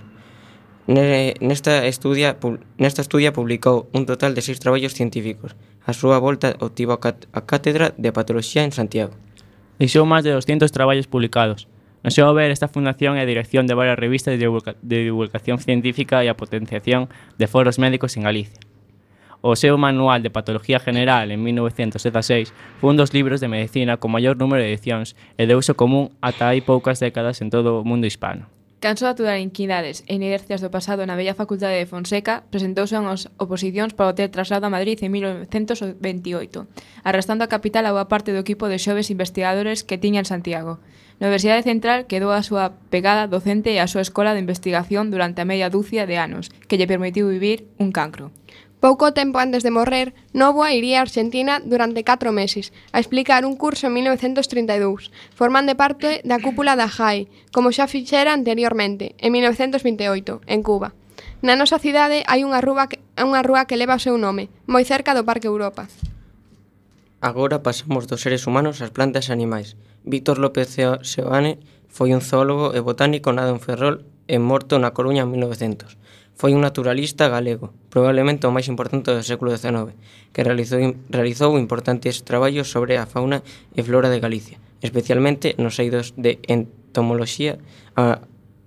Nesta 0.85 1.87
estudia, 1.87 2.35
nesta 2.77 3.01
estudia 3.01 3.31
publicou 3.31 3.87
un 3.95 4.03
total 4.03 4.35
de 4.35 4.43
seis 4.43 4.59
traballos 4.59 4.91
científicos. 4.91 5.55
A 5.87 5.95
súa 5.95 6.19
volta 6.19 6.59
obtivo 6.59 6.99
a 6.99 7.41
Cátedra 7.47 7.95
de 7.95 8.11
Patoloxía 8.11 8.67
en 8.67 8.75
Santiago. 8.75 9.15
Deixou 9.79 10.03
máis 10.03 10.27
de 10.27 10.35
200 10.35 10.67
traballos 10.75 11.07
publicados. 11.07 11.71
No 12.03 12.11
seu 12.11 12.27
haber, 12.27 12.51
esta 12.51 12.69
fundación 12.69 13.15
é 13.17 13.23
a 13.23 13.29
dirección 13.29 13.65
de 13.65 13.73
varias 13.73 13.97
revistas 13.97 14.35
de, 14.35 14.45
de 14.45 14.97
divulgación 15.09 15.57
científica 15.63 16.21
e 16.21 16.29
a 16.29 16.37
potenciación 16.37 17.07
de 17.39 17.47
foros 17.47 17.79
médicos 17.79 18.13
en 18.19 18.27
Galicia. 18.27 18.64
O 19.47 19.53
seu 19.55 19.77
Manual 19.77 20.23
de 20.23 20.31
Patología 20.31 20.79
General 20.79 21.29
en 21.29 21.37
1916 21.43 22.49
foi 22.81 22.89
un 22.89 22.97
dos 22.97 23.13
libros 23.13 23.37
de 23.37 23.45
medicina 23.45 24.01
con 24.01 24.09
maior 24.09 24.41
número 24.41 24.65
de 24.65 24.73
edicións 24.73 25.13
e 25.37 25.45
de 25.45 25.53
uso 25.53 25.77
común 25.77 26.09
ata 26.17 26.49
hai 26.49 26.65
poucas 26.65 26.97
décadas 26.97 27.45
en 27.45 27.53
todo 27.53 27.77
o 27.77 27.85
mundo 27.85 28.09
hispano. 28.09 28.49
Canso 28.81 29.05
de 29.05 29.13
aturar 29.13 29.37
inquidades 29.37 30.01
e 30.09 30.17
inercias 30.17 30.65
do 30.65 30.73
pasado 30.73 31.05
na 31.05 31.13
bella 31.13 31.37
facultade 31.37 31.77
de 31.77 31.85
Fonseca, 31.85 32.41
presentouse 32.49 32.97
unhas 32.97 33.29
oposicións 33.37 33.93
para 33.93 34.09
o 34.09 34.17
ter 34.17 34.33
traslado 34.33 34.65
a 34.65 34.73
Madrid 34.73 34.97
en 35.05 35.13
1928, 35.13 36.65
arrastrando 37.05 37.45
a 37.45 37.51
capital 37.53 37.85
a 37.85 37.93
boa 37.93 38.09
parte 38.09 38.33
do 38.33 38.41
equipo 38.41 38.65
de 38.65 38.81
xoves 38.81 39.13
investigadores 39.13 39.85
que 39.85 40.01
tiña 40.01 40.25
en 40.25 40.29
Santiago. 40.29 40.81
Na 41.21 41.29
Universidade 41.29 41.63
Central 41.63 42.09
quedou 42.09 42.33
a 42.33 42.41
súa 42.41 42.75
pegada 42.89 43.29
docente 43.29 43.71
e 43.71 43.79
a 43.79 43.85
súa 43.85 44.01
escola 44.01 44.33
de 44.33 44.41
investigación 44.41 45.13
durante 45.13 45.45
a 45.45 45.49
meia 45.49 45.69
dúcia 45.69 46.09
de 46.09 46.17
anos, 46.17 46.51
que 46.67 46.81
lle 46.81 46.89
permitiu 46.89 47.29
vivir 47.29 47.69
un 47.77 47.93
cancro. 47.93 48.33
Pouco 48.79 49.13
tempo 49.15 49.39
antes 49.39 49.63
de 49.63 49.71
morrer, 49.71 50.13
Novoa 50.33 50.73
iría 50.75 50.99
a 50.99 51.05
Argentina 51.07 51.63
durante 51.63 52.03
4 52.03 52.31
meses 52.31 52.73
a 52.91 52.99
explicar 52.99 53.45
un 53.45 53.55
curso 53.55 53.87
en 53.87 53.93
1932, 53.93 55.11
formando 55.33 55.73
parte 55.73 56.21
da 56.27 56.37
cúpula 56.37 56.75
da 56.75 56.91
JAE, 56.91 57.31
como 57.55 57.71
xa 57.71 57.87
fixera 57.87 58.35
anteriormente, 58.35 59.15
en 59.17 59.31
1928, 59.33 60.45
en 60.45 60.61
Cuba. 60.61 60.93
Na 61.41 61.55
nosa 61.55 61.79
cidade 61.79 62.27
hai 62.27 62.43
unha 62.43 62.59
rúa 62.59 62.91
que, 62.91 62.99
unha 63.17 63.41
rúa 63.41 63.65
que 63.65 63.79
leva 63.79 63.97
o 63.97 64.03
seu 64.03 64.19
nome, 64.19 64.51
moi 64.67 64.83
cerca 64.83 65.15
do 65.15 65.25
Parque 65.25 65.49
Europa. 65.49 65.87
Agora 67.23 67.63
pasamos 67.63 68.05
dos 68.05 68.21
seres 68.21 68.45
humanos 68.45 68.83
ás 68.83 68.93
plantas 68.93 69.31
e 69.31 69.33
animais. 69.33 69.79
Víctor 70.05 70.37
López 70.37 70.77
Seoane 70.77 71.57
foi 71.89 72.13
un 72.13 72.21
zoólogo 72.21 72.75
e 72.77 72.79
botánico 72.83 73.33
nado 73.33 73.49
en 73.55 73.63
Ferrol 73.63 74.05
e 74.27 74.37
morto 74.37 74.77
na 74.77 74.93
Coruña 74.93 75.25
en 75.25 75.31
1900. 75.33 75.97
Foi 76.35 76.51
un 76.51 76.59
naturalista 76.59 77.31
galego, 77.31 77.71
probablemente 77.87 78.43
o 78.43 78.51
máis 78.51 78.67
importante 78.67 79.07
do 79.07 79.23
século 79.23 79.55
XIX, 79.55 79.95
que 80.35 80.43
realizou, 80.43 80.83
realizou 81.07 81.55
importantes 81.55 82.27
traballos 82.27 82.67
sobre 82.67 82.99
a 82.99 83.07
fauna 83.07 83.39
e 83.71 83.79
flora 83.79 84.11
de 84.11 84.19
Galicia, 84.19 84.59
especialmente 84.83 85.55
nos 85.55 85.79
eidos 85.79 86.11
de 86.19 86.43
entomoloxía, 86.51 87.55
a 87.95 88.19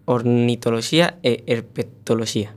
ornitoloxía 0.08 1.20
e 1.20 1.44
herpetoloxía. 1.44 2.56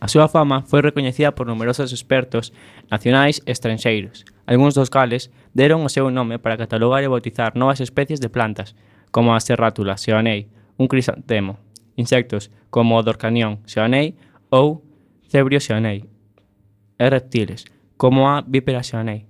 A 0.00 0.08
súa 0.08 0.32
fama 0.32 0.64
foi 0.64 0.80
recoñecida 0.80 1.36
por 1.36 1.44
numerosos 1.44 1.92
expertos 1.92 2.56
nacionais 2.88 3.44
e 3.44 3.52
estranxeiros, 3.52 4.24
algúns 4.48 4.72
dos 4.72 4.88
cales 4.88 5.28
deron 5.52 5.84
o 5.84 5.92
seu 5.92 6.08
nome 6.08 6.40
para 6.40 6.56
catalogar 6.56 7.04
e 7.04 7.12
bautizar 7.12 7.52
novas 7.52 7.84
especies 7.84 8.16
de 8.16 8.32
plantas, 8.32 8.72
como 9.12 9.36
a 9.36 9.44
serrátula, 9.44 10.00
e 10.00 10.48
un 10.80 10.88
crisantemo, 10.88 11.60
insectos 12.00 12.48
como 12.72 12.96
o 12.96 13.04
dorcanión 13.04 13.60
xeonei 13.68 14.16
ou 14.48 14.80
cebrio 15.28 15.60
xeonei, 15.60 16.08
e 16.96 17.06
reptiles, 17.12 17.68
como 18.00 18.26
a 18.32 18.40
vípera 18.40 18.82
xeonei. 18.82 19.28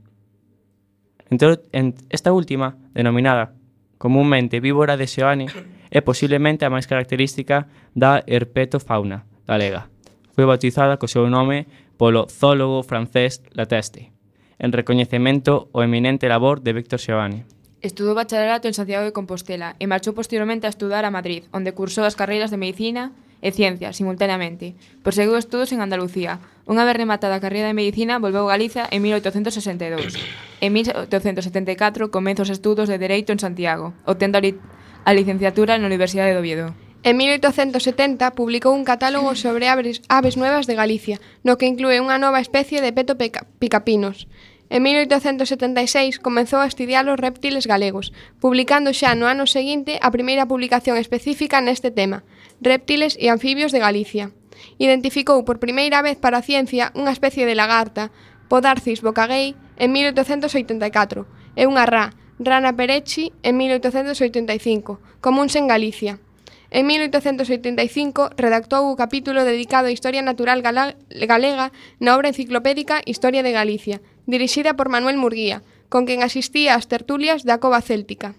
Entro, 1.30 1.59
en 1.74 1.94
esta 2.11 2.33
última, 2.33 2.78
denominada 2.94 3.54
comúnmente 3.98 4.62
víbora 4.64 4.96
de 4.96 5.06
xeone, 5.06 5.46
é 5.90 6.00
posiblemente 6.00 6.64
a 6.64 6.72
máis 6.72 6.88
característica 6.88 7.68
da 7.92 8.22
herpetofauna 8.24 9.26
galega. 9.44 9.90
Foi 10.33 10.46
bautizada 10.46 10.96
co 10.96 11.11
seu 11.11 11.28
nome 11.28 11.66
polo 12.00 12.30
zoólogo 12.30 12.80
francés 12.87 13.44
Lateste, 13.52 14.14
en 14.56 14.72
recoñecemento 14.72 15.68
ao 15.74 15.85
eminente 15.85 16.33
labor 16.33 16.64
de 16.64 16.72
Víctor 16.72 17.02
Xeoane. 17.02 17.44
Estudou 17.80 18.14
bacharelato 18.14 18.68
en 18.68 18.76
Santiago 18.76 19.08
de 19.08 19.16
Compostela 19.16 19.72
e 19.80 19.88
marchou 19.88 20.12
posteriormente 20.12 20.68
a 20.68 20.72
estudar 20.74 21.08
a 21.08 21.14
Madrid, 21.14 21.48
onde 21.48 21.72
cursou 21.72 22.04
as 22.04 22.12
carreiras 22.12 22.52
de 22.52 22.60
Medicina 22.60 23.16
e 23.40 23.56
Ciencia 23.56 23.96
simultaneamente. 23.96 24.76
Proseguiu 25.00 25.40
estudos 25.40 25.72
en 25.72 25.80
Andalucía. 25.80 26.44
Unha 26.68 26.84
vez 26.84 26.92
rematada 26.92 27.40
a 27.40 27.42
carreira 27.42 27.72
de 27.72 27.78
Medicina, 27.80 28.20
volveu 28.20 28.44
a 28.44 28.52
Galiza 28.52 28.84
en 28.92 29.00
1862. 29.00 30.12
En 30.60 30.76
1874 30.76 32.12
comeza 32.12 32.44
os 32.44 32.52
estudos 32.52 32.84
de 32.84 33.00
Dereito 33.00 33.32
en 33.32 33.40
Santiago, 33.40 33.96
obtendo 34.04 34.36
a, 34.36 34.44
li 34.44 34.60
a 35.08 35.16
licenciatura 35.16 35.80
na 35.80 35.88
Universidade 35.88 36.36
de 36.36 36.40
Oviedo. 36.44 36.76
En 37.00 37.16
1870 37.16 38.36
publicou 38.36 38.76
un 38.76 38.84
catálogo 38.84 39.32
sobre 39.32 39.72
aves, 39.72 40.04
aves 40.12 40.36
nuevas 40.36 40.68
de 40.68 40.76
Galicia, 40.76 41.16
no 41.40 41.56
que 41.56 41.64
inclúe 41.64 41.96
unha 41.96 42.20
nova 42.20 42.44
especie 42.44 42.84
de 42.84 42.92
peto 42.92 43.16
picapinos. 43.16 44.28
Pica 44.28 44.49
En 44.70 44.85
1876 44.85 46.22
comezou 46.22 46.62
a 46.62 46.70
estudiar 46.70 47.02
os 47.11 47.18
reptiles 47.18 47.66
galegos, 47.66 48.14
publicando 48.38 48.94
xa 48.94 49.18
no 49.18 49.26
ano 49.26 49.50
seguinte 49.50 49.98
a 49.98 50.14
primeira 50.14 50.46
publicación 50.46 50.94
específica 50.94 51.59
neste 51.59 51.90
tema, 51.90 52.22
Reptiles 52.62 53.18
e 53.18 53.35
anfibios 53.35 53.74
de 53.74 53.83
Galicia. 53.83 54.30
Identificou 54.78 55.42
por 55.42 55.59
primeira 55.59 56.06
vez 56.06 56.22
para 56.22 56.38
a 56.38 56.46
ciencia 56.46 56.94
unha 56.94 57.11
especie 57.11 57.50
de 57.50 57.59
lagarta, 57.59 58.14
Podarcis 58.46 59.02
bocagei, 59.02 59.59
en 59.74 59.90
1884, 59.90 61.26
e 61.59 61.66
unha 61.66 61.83
rá, 61.83 62.14
Rana 62.38 62.70
Perechi, 62.70 63.35
en 63.42 63.59
1885, 63.59 65.02
comuns 65.18 65.59
en 65.59 65.66
Galicia. 65.66 66.22
En 66.70 66.87
1885 66.87 68.38
redactou 68.38 68.87
o 68.87 68.94
capítulo 68.94 69.42
dedicado 69.42 69.90
á 69.90 69.94
historia 69.94 70.22
natural 70.22 70.62
galega 70.62 71.74
na 71.98 72.14
obra 72.14 72.30
enciclopédica 72.30 73.02
Historia 73.02 73.42
de 73.42 73.50
Galicia, 73.50 73.98
dirixida 74.30 74.78
por 74.78 74.88
Manuel 74.88 75.18
Murguía, 75.18 75.62
con 75.90 76.06
quen 76.06 76.22
asistía 76.22 76.78
ás 76.78 76.86
tertulias 76.86 77.42
da 77.42 77.58
Cova 77.58 77.82
Céltica. 77.82 78.38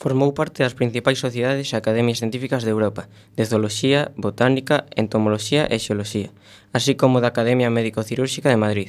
Formou 0.00 0.32
parte 0.32 0.64
das 0.64 0.72
principais 0.72 1.20
sociedades 1.20 1.68
e 1.70 1.76
academias 1.76 2.24
científicas 2.24 2.64
de 2.64 2.72
Europa, 2.72 3.12
de 3.36 3.44
zooloxía, 3.44 4.16
botánica, 4.16 4.88
entomoloxía 4.96 5.68
e 5.68 5.76
xeoloxía, 5.76 6.32
así 6.72 6.96
como 6.96 7.20
da 7.20 7.34
Academia 7.34 7.68
Médico-Cirúrxica 7.68 8.48
de 8.48 8.56
Madrid. 8.56 8.88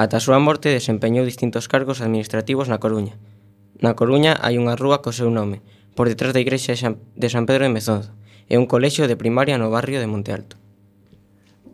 Ata 0.00 0.16
a 0.16 0.24
súa 0.24 0.40
morte 0.40 0.72
desempeñou 0.72 1.28
distintos 1.28 1.68
cargos 1.68 2.00
administrativos 2.00 2.72
na 2.72 2.80
Coruña. 2.80 3.20
Na 3.84 3.92
Coruña 3.92 4.32
hai 4.40 4.56
unha 4.56 4.78
rúa 4.80 5.04
co 5.04 5.12
seu 5.12 5.28
nome, 5.28 5.60
por 5.92 6.08
detrás 6.08 6.32
da 6.32 6.40
igrexa 6.40 6.72
de 6.72 7.28
San 7.28 7.44
Pedro 7.44 7.68
de 7.68 7.74
Mezonzo, 7.76 8.16
e 8.48 8.56
un 8.56 8.64
colexio 8.64 9.04
de 9.10 9.20
primaria 9.20 9.60
no 9.60 9.68
barrio 9.68 10.00
de 10.00 10.08
Monte 10.08 10.32
Alto. 10.32 10.56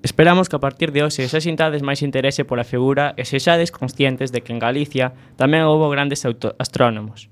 Esperamos 0.03 0.49
que 0.49 0.57
a 0.57 0.59
partir 0.59 0.91
de 0.91 1.07
hoxe 1.07 1.31
xa 1.31 1.38
sintades 1.38 1.87
máis 1.87 2.03
interese 2.03 2.43
pola 2.43 2.67
figura 2.67 3.15
e 3.15 3.23
sexades 3.23 3.71
conscientes 3.71 4.35
de 4.35 4.43
que 4.43 4.51
en 4.51 4.59
Galicia 4.59 5.15
tamén 5.38 5.62
houbo 5.62 5.87
grandes 5.95 6.27
astrónomos. 6.59 7.31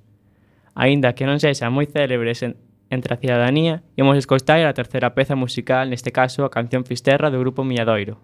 Aínda 0.79 1.19
que 1.19 1.27
non 1.27 1.43
sexa 1.43 1.67
moi 1.67 1.91
célebres 1.91 2.47
en, 2.47 2.55
entre 2.87 3.11
a 3.11 3.19
cidadanía, 3.19 3.83
imos 3.99 4.15
escoitar 4.15 4.63
a 4.63 4.77
terceira 4.79 5.19
peza 5.19 5.35
musical, 5.35 5.91
neste 5.91 6.15
caso 6.15 6.47
a 6.47 6.55
canción 6.55 6.87
Fisterra 6.87 7.27
do 7.35 7.43
grupo 7.43 7.67
Milladoiro. 7.67 8.23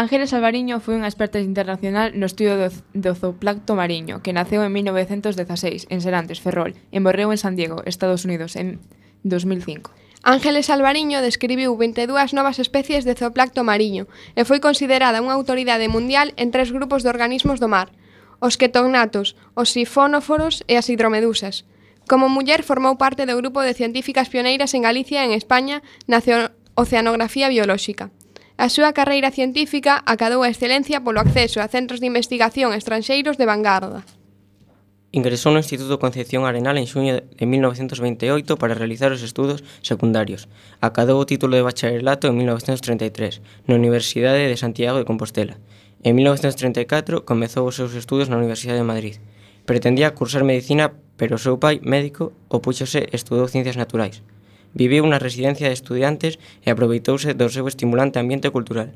Ángeles 0.00 0.32
Alvariño 0.32 0.80
foi 0.80 0.96
unha 0.96 1.12
experta 1.12 1.44
internacional 1.44 2.16
no 2.16 2.24
estudio 2.24 2.56
do, 2.56 2.72
do 2.96 3.12
zooplancto 3.12 3.76
mariño, 3.76 4.24
que 4.24 4.32
naceu 4.32 4.64
en 4.64 4.72
1916 4.72 5.92
en 5.92 6.00
Serantes, 6.00 6.40
Ferrol, 6.40 6.72
e 6.88 7.04
morreu 7.04 7.28
en 7.28 7.36
San 7.36 7.52
Diego, 7.52 7.84
Estados 7.84 8.24
Unidos, 8.24 8.56
en 8.56 8.80
2005. 9.28 9.92
Ángeles 10.24 10.72
Alvariño 10.72 11.20
describiu 11.20 11.76
22 11.76 12.32
novas 12.32 12.56
especies 12.64 13.04
de 13.04 13.12
zooplancto 13.12 13.60
mariño 13.60 14.08
e 14.40 14.48
foi 14.48 14.56
considerada 14.64 15.20
unha 15.20 15.36
autoridade 15.36 15.92
mundial 15.92 16.32
en 16.40 16.48
tres 16.48 16.72
grupos 16.72 17.04
de 17.04 17.12
organismos 17.12 17.60
do 17.60 17.68
mar, 17.68 17.92
os 18.40 18.56
ketognatos, 18.56 19.36
os 19.52 19.68
sifónoforos 19.68 20.64
e 20.64 20.80
as 20.80 20.88
hidromedusas. 20.88 21.68
Como 22.08 22.32
muller 22.32 22.64
formou 22.64 22.96
parte 22.96 23.28
do 23.28 23.36
grupo 23.36 23.60
de 23.60 23.76
científicas 23.76 24.32
pioneiras 24.32 24.72
en 24.72 24.80
Galicia 24.80 25.20
e 25.20 25.28
en 25.28 25.36
España 25.36 25.84
na 26.08 26.24
Oceanografía 26.72 27.52
Biolóxica. 27.52 28.08
A 28.60 28.68
súa 28.68 28.92
carreira 28.92 29.32
científica 29.32 30.04
acadou 30.04 30.44
a 30.44 30.52
excelencia 30.52 31.00
polo 31.00 31.24
acceso 31.24 31.64
a 31.64 31.70
centros 31.72 31.96
de 31.96 32.12
investigación 32.12 32.76
estranxeiros 32.76 33.40
de 33.40 33.48
vanguarda. 33.48 34.04
Ingresou 35.16 35.56
no 35.56 35.64
Instituto 35.64 35.96
Concepción 35.96 36.44
Arenal 36.44 36.76
en 36.76 36.84
xuño 36.84 37.24
de 37.24 37.44
1928 37.48 38.60
para 38.60 38.76
realizar 38.76 39.16
os 39.16 39.24
estudos 39.24 39.64
secundarios. 39.80 40.44
Acadou 40.84 41.16
o 41.16 41.24
título 41.24 41.56
de 41.56 41.64
bacharelato 41.64 42.28
en 42.28 42.36
1933 42.36 43.40
na 43.64 43.80
Universidade 43.80 44.44
de 44.44 44.60
Santiago 44.60 45.00
de 45.00 45.08
Compostela. 45.08 45.56
En 46.04 46.12
1934 46.20 47.24
comezou 47.24 47.64
os 47.64 47.80
seus 47.80 47.96
estudos 47.96 48.28
na 48.28 48.36
Universidade 48.36 48.84
de 48.84 48.90
Madrid. 48.92 49.16
Pretendía 49.64 50.12
cursar 50.12 50.44
medicina, 50.44 50.92
pero 51.16 51.40
o 51.40 51.42
seu 51.42 51.56
pai, 51.56 51.80
médico, 51.80 52.36
opúxose 52.52 53.08
e 53.08 53.16
estudou 53.16 53.48
ciencias 53.48 53.80
naturais 53.80 54.20
viviu 54.74 55.06
na 55.06 55.18
residencia 55.18 55.68
de 55.68 55.76
estudiantes 55.76 56.38
e 56.62 56.70
aproveitouse 56.70 57.34
do 57.34 57.50
seu 57.50 57.66
estimulante 57.66 58.18
ambiente 58.18 58.50
cultural. 58.50 58.94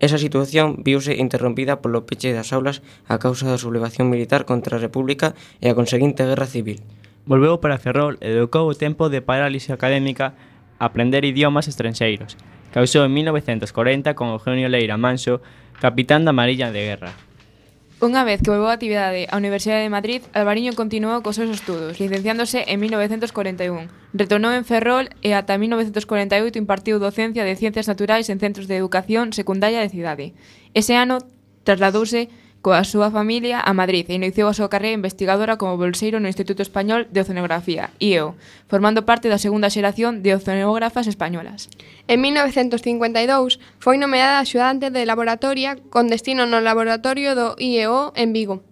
Esa 0.00 0.16
situación 0.16 0.80
viuse 0.80 1.20
interrompida 1.20 1.84
polo 1.84 2.08
peche 2.08 2.32
das 2.32 2.56
aulas 2.56 2.80
a 3.04 3.20
causa 3.20 3.44
da 3.44 3.60
sublevación 3.60 4.08
militar 4.08 4.48
contra 4.48 4.80
a 4.80 4.82
República 4.82 5.36
e 5.60 5.68
a 5.68 5.76
conseguinte 5.76 6.24
guerra 6.24 6.48
civil. 6.48 6.80
Volveu 7.28 7.60
para 7.60 7.76
Ferrol 7.76 8.16
e 8.24 8.32
educou 8.32 8.64
o 8.64 8.74
tempo 8.76 9.12
de 9.12 9.20
parálise 9.20 9.76
académica 9.76 10.32
a 10.80 10.88
aprender 10.88 11.28
idiomas 11.28 11.68
estranxeiros. 11.68 12.40
Causou 12.72 13.04
en 13.04 13.12
1940 13.12 14.16
con 14.16 14.32
Eugenio 14.32 14.72
Leira 14.72 14.96
Manso, 14.96 15.44
capitán 15.84 16.24
da 16.24 16.32
Marilla 16.32 16.72
de 16.72 16.80
Guerra. 16.80 17.12
Unha 18.00 18.24
vez 18.24 18.40
que 18.40 18.48
volveu 18.48 18.72
a 18.72 18.76
actividade 18.80 19.28
á 19.28 19.36
Universidade 19.36 19.84
de 19.84 19.92
Madrid, 19.92 20.24
Alvariño 20.32 20.72
continuou 20.72 21.20
cos 21.20 21.36
seus 21.36 21.52
estudos, 21.52 22.00
licenciándose 22.00 22.64
en 22.64 22.80
1941. 22.80 23.92
Retornou 24.16 24.56
en 24.56 24.64
Ferrol 24.64 25.12
e 25.20 25.36
ata 25.36 25.60
1948 25.60 26.56
impartiu 26.56 26.96
docencia 26.96 27.44
de 27.44 27.60
Ciencias 27.60 27.92
Naturais 27.92 28.32
en 28.32 28.40
centros 28.40 28.72
de 28.72 28.80
educación 28.80 29.36
secundaria 29.36 29.84
de 29.84 29.92
cidade. 29.92 30.32
Ese 30.72 30.96
ano 30.96 31.20
trasladouse 31.60 32.32
coa 32.60 32.84
súa 32.84 33.08
familia 33.08 33.58
a 33.60 33.72
Madrid 33.72 34.04
e 34.08 34.14
iniciou 34.20 34.52
a 34.52 34.56
súa 34.56 34.68
carreira 34.68 35.00
investigadora 35.00 35.56
como 35.56 35.80
bolseiro 35.80 36.20
no 36.20 36.28
Instituto 36.28 36.60
Español 36.60 37.08
de 37.08 37.24
Oceanografía, 37.24 37.90
IEO, 37.98 38.36
formando 38.68 39.08
parte 39.08 39.32
da 39.32 39.40
segunda 39.40 39.72
xeración 39.72 40.20
de 40.20 40.36
oceanógrafas 40.36 41.08
españolas. 41.08 41.72
En 42.04 42.20
1952 42.20 43.58
foi 43.80 43.96
nomeada 43.96 44.44
axudante 44.44 44.92
de 44.92 45.08
laboratoria 45.08 45.80
con 45.88 46.12
destino 46.12 46.44
no 46.44 46.60
laboratorio 46.60 47.32
do 47.32 47.56
IEO 47.56 48.12
en 48.14 48.36
Vigo. 48.36 48.69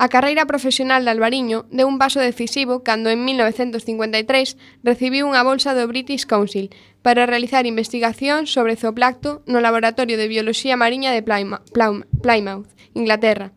A 0.00 0.08
carreira 0.08 0.46
profesional 0.46 1.04
de 1.04 1.12
Alvariño 1.12 1.68
deu 1.68 1.84
un 1.84 2.00
paso 2.00 2.24
decisivo 2.24 2.80
cando 2.80 3.12
en 3.12 3.20
1953 3.20 4.56
recibiu 4.80 5.28
unha 5.28 5.44
bolsa 5.44 5.76
do 5.76 5.84
British 5.84 6.24
Council 6.24 6.72
para 7.04 7.28
realizar 7.28 7.68
investigación 7.68 8.48
sobre 8.48 8.80
zooplacto 8.80 9.44
no 9.44 9.60
Laboratorio 9.60 10.16
de 10.16 10.24
Bioloxía 10.24 10.80
Mariña 10.80 11.12
de 11.12 11.20
Plymouth, 11.20 12.72
Inglaterra. 12.96 13.52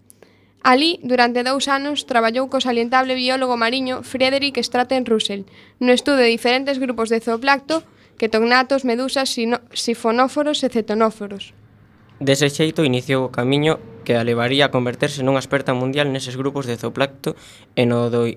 Alí, 0.67 0.99
durante 0.99 1.47
dous 1.47 1.71
anos, 1.71 2.03
traballou 2.11 2.51
co 2.51 2.59
salientable 2.59 3.15
biólogo 3.15 3.55
mariño 3.55 4.03
Frederick 4.03 4.59
Straten 4.59 5.07
Russell 5.07 5.47
no 5.79 5.95
estudo 5.95 6.19
de 6.19 6.27
diferentes 6.27 6.75
grupos 6.75 7.07
de 7.07 7.23
zooplacto, 7.23 7.87
ketognatos, 8.19 8.83
medusas, 8.83 9.31
sifonóforos 9.71 10.59
e 10.59 10.67
cetonóforos. 10.67 11.55
Dese 12.19 12.51
xeito 12.51 12.83
iniciou 12.83 13.31
o 13.31 13.31
camiño 13.31 13.79
que 14.03 14.19
a 14.19 14.23
levaría 14.23 14.69
a 14.69 14.73
converterse 14.75 15.23
nunha 15.23 15.41
experta 15.41 15.73
mundial 15.73 16.11
neses 16.11 16.35
grupos 16.35 16.67
de 16.67 16.77
zooplancto 16.77 17.33
e 17.73 17.83
no 17.87 18.11
do 18.11 18.27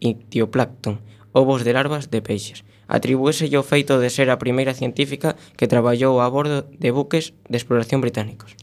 ictioplancton, 0.00 1.00
ovos 1.32 1.64
de 1.64 1.72
larvas 1.72 2.08
de 2.08 2.20
peixes. 2.22 2.64
Atribúeselle 2.86 3.58
o 3.58 3.66
feito 3.66 3.98
de 3.98 4.08
ser 4.08 4.30
a 4.30 4.38
primeira 4.38 4.76
científica 4.76 5.34
que 5.58 5.66
traballou 5.66 6.22
a 6.22 6.28
bordo 6.30 6.64
de 6.70 6.90
buques 6.94 7.34
de 7.50 7.58
exploración 7.58 8.00
británicos. 8.00 8.54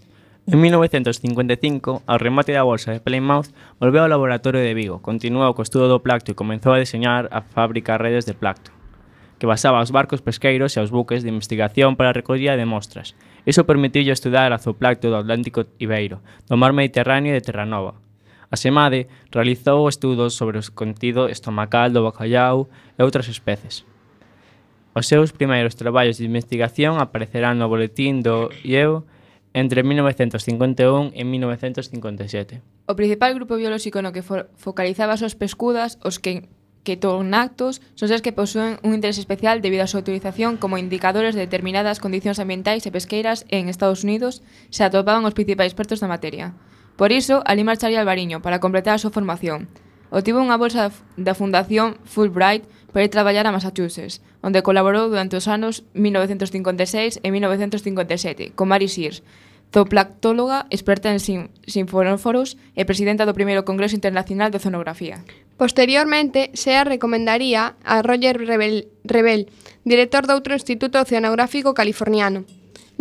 En 0.44 0.60
1955, 0.60 2.04
ao 2.04 2.20
remate 2.20 2.52
da 2.52 2.68
bolsa 2.68 2.92
de 2.92 3.00
Plymouth, 3.00 3.48
volveu 3.80 4.04
ao 4.04 4.12
laboratorio 4.12 4.60
de 4.60 4.76
Vigo, 4.76 5.00
continuou 5.00 5.56
co 5.56 5.64
estudo 5.64 5.88
do 5.88 6.04
placto 6.04 6.36
e 6.36 6.40
comenzou 6.40 6.76
a 6.76 6.84
deseñar 6.84 7.32
a 7.32 7.40
fábrica 7.40 7.96
redes 7.96 8.28
de 8.28 8.36
placto 8.36 8.73
que 9.44 9.48
basaba 9.48 9.84
os 9.84 9.92
barcos 9.92 10.24
pesqueiros 10.24 10.72
e 10.72 10.80
aos 10.80 10.88
buques 10.88 11.20
de 11.20 11.28
investigación 11.28 12.00
para 12.00 12.16
a 12.16 12.16
recollida 12.16 12.56
de 12.56 12.64
mostras. 12.64 13.12
Iso 13.44 13.68
permitiu 13.68 14.08
estudar 14.08 14.56
a 14.56 14.58
zooplacto 14.64 15.12
do 15.12 15.20
Atlántico 15.20 15.68
Ibeiro, 15.84 16.24
do 16.48 16.56
mar 16.56 16.72
Mediterráneo 16.72 17.36
e 17.36 17.44
de 17.44 17.44
Terranova. 17.44 18.00
A 18.48 18.56
Semade 18.56 19.12
realizou 19.36 19.84
estudos 19.92 20.40
sobre 20.40 20.64
o 20.64 20.68
contido 20.72 21.28
estomacal 21.28 21.92
do 21.92 22.08
bacallau 22.08 22.72
e 22.96 23.04
outras 23.04 23.28
especies. 23.28 23.84
Os 24.96 25.12
seus 25.12 25.36
primeiros 25.36 25.76
traballos 25.76 26.24
de 26.24 26.30
investigación 26.32 27.04
aparecerán 27.04 27.60
no 27.60 27.68
boletín 27.68 28.24
do 28.24 28.48
IEO 28.64 29.04
entre 29.52 29.84
1951 29.84 31.12
e 31.12 31.28
1957. 31.28 32.64
O 32.88 32.96
principal 32.96 33.36
grupo 33.36 33.60
biolóxico 33.60 34.00
no 34.00 34.16
que 34.16 34.24
focalizaba 34.24 35.12
as 35.12 35.20
súas 35.20 35.36
pescudas, 35.36 36.00
os 36.00 36.16
que 36.16 36.48
ketonactos 36.84 37.82
son 37.96 38.08
seres 38.08 38.22
que 38.22 38.36
posúen 38.36 38.78
un 38.84 38.94
interés 38.94 39.18
especial 39.18 39.64
debido 39.64 39.84
a 39.84 39.92
súa 39.92 40.04
utilización 40.04 40.60
como 40.60 40.78
indicadores 40.78 41.34
de 41.34 41.48
determinadas 41.48 42.04
condicións 42.04 42.40
ambientais 42.44 42.84
e 42.84 42.94
pesqueiras 42.94 43.48
en 43.50 43.72
Estados 43.72 44.04
Unidos 44.04 44.44
se 44.70 44.84
atopaban 44.84 45.24
os 45.24 45.36
principais 45.36 45.72
expertos 45.72 46.04
na 46.04 46.12
materia. 46.12 46.52
Por 47.00 47.10
iso, 47.10 47.42
ali 47.48 47.64
marcharía 47.64 48.04
Albariño 48.04 48.44
para 48.44 48.62
completar 48.62 48.94
a 48.96 49.02
súa 49.02 49.16
formación. 49.16 49.72
Obtivo 50.14 50.38
unha 50.38 50.62
bolsa 50.62 50.94
da 51.18 51.34
Fundación 51.34 51.98
Fulbright 52.06 52.70
para 52.94 53.02
ir 53.02 53.10
traballar 53.10 53.50
a 53.50 53.56
Massachusetts, 53.56 54.22
onde 54.46 54.62
colaborou 54.62 55.10
durante 55.10 55.34
os 55.34 55.50
anos 55.50 55.82
1956 55.98 57.18
e 57.26 57.28
1957 57.34 58.54
con 58.54 58.70
Mary 58.70 58.86
Sears, 58.86 59.26
zooplactóloga, 59.74 60.68
experta 60.70 61.12
en 61.12 61.20
sin, 61.20 61.50
sinfonóforos 61.66 62.62
e 62.78 62.86
presidenta 62.86 63.26
do 63.26 63.34
primeiro 63.34 63.66
Congreso 63.66 63.98
Internacional 63.98 64.54
de 64.54 64.62
Zonografía. 64.62 65.26
Posteriormente, 65.58 66.54
Sea 66.54 66.86
recomendaría 66.86 67.74
a 67.82 68.06
Roger 68.06 68.38
Rebel, 68.38 68.88
Rebel 69.04 69.50
director 69.84 70.30
doutro 70.30 70.54
Instituto 70.54 71.02
Oceanográfico 71.02 71.74
Californiano. 71.74 72.46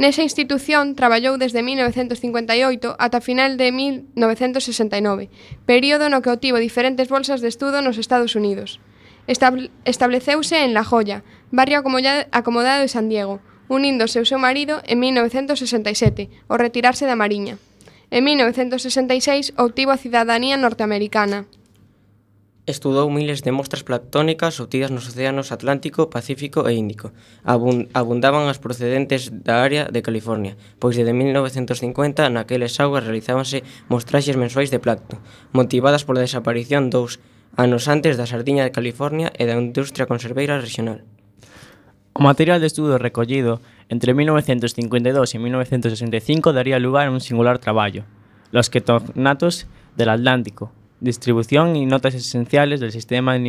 Nesa 0.00 0.24
institución 0.24 0.96
traballou 0.96 1.36
desde 1.36 1.60
1958 1.60 2.96
ata 2.96 3.20
final 3.20 3.60
de 3.60 3.68
1969, 3.68 5.28
período 5.68 6.08
no 6.08 6.24
que 6.24 6.32
obtivo 6.32 6.56
diferentes 6.56 7.12
bolsas 7.12 7.44
de 7.44 7.52
estudo 7.52 7.84
nos 7.84 8.00
Estados 8.00 8.32
Unidos. 8.32 8.80
Estableceuse 9.28 10.64
en 10.64 10.72
La 10.72 10.82
Joya, 10.82 11.22
barrio 11.52 11.84
acomodado 11.84 12.80
de 12.80 12.88
San 12.88 13.12
Diego, 13.12 13.44
uníndose 13.68 14.18
ao 14.18 14.28
seu 14.28 14.38
marido 14.38 14.80
en 14.86 14.98
1967, 14.98 16.30
ao 16.48 16.56
retirarse 16.56 17.06
da 17.06 17.18
Mariña. 17.18 17.58
En 18.12 18.24
1966 18.24 19.56
obtivo 19.56 19.90
a 19.92 20.00
cidadanía 20.00 20.60
norteamericana. 20.60 21.48
Estudou 22.62 23.10
miles 23.10 23.42
de 23.42 23.50
mostras 23.50 23.82
planctónicas 23.82 24.62
obtidas 24.62 24.94
nos 24.94 25.10
océanos 25.10 25.50
Atlántico, 25.50 26.14
Pacífico 26.14 26.70
e 26.70 26.78
Índico. 26.78 27.10
Abundaban 27.42 28.46
as 28.46 28.62
procedentes 28.62 29.34
da 29.34 29.66
área 29.66 29.90
de 29.90 29.98
California, 29.98 30.54
pois 30.78 30.94
desde 30.94 31.10
1950 31.10 32.30
naqueles 32.30 32.78
augas 32.78 33.02
realizábanse 33.02 33.66
mostraxes 33.90 34.38
mensuais 34.38 34.70
de 34.70 34.78
plancton, 34.78 35.18
motivadas 35.50 36.06
pola 36.06 36.22
desaparición 36.22 36.86
dous 36.86 37.18
anos 37.58 37.90
antes 37.90 38.14
da 38.14 38.30
sardiña 38.30 38.62
de 38.62 38.70
California 38.70 39.34
e 39.34 39.42
da 39.42 39.58
industria 39.58 40.06
conserveira 40.06 40.62
regional. 40.62 41.02
O 42.14 42.20
material 42.20 42.60
de 42.60 42.66
estudo 42.66 42.98
recollido 42.98 43.60
entre 43.88 44.12
1952 44.12 45.34
e 45.34 45.38
1965 45.38 46.52
daría 46.52 46.78
lugar 46.78 47.08
a 47.08 47.10
un 47.10 47.24
singular 47.24 47.58
traballo, 47.58 48.04
Los 48.52 48.68
Quetonatos 48.68 49.66
del 49.96 50.12
Atlántico, 50.12 50.72
distribución 51.00 51.72
e 51.72 51.88
notas 51.88 52.12
esenciales 52.12 52.84
del 52.84 52.92
sistema 52.92 53.32
en 53.36 53.48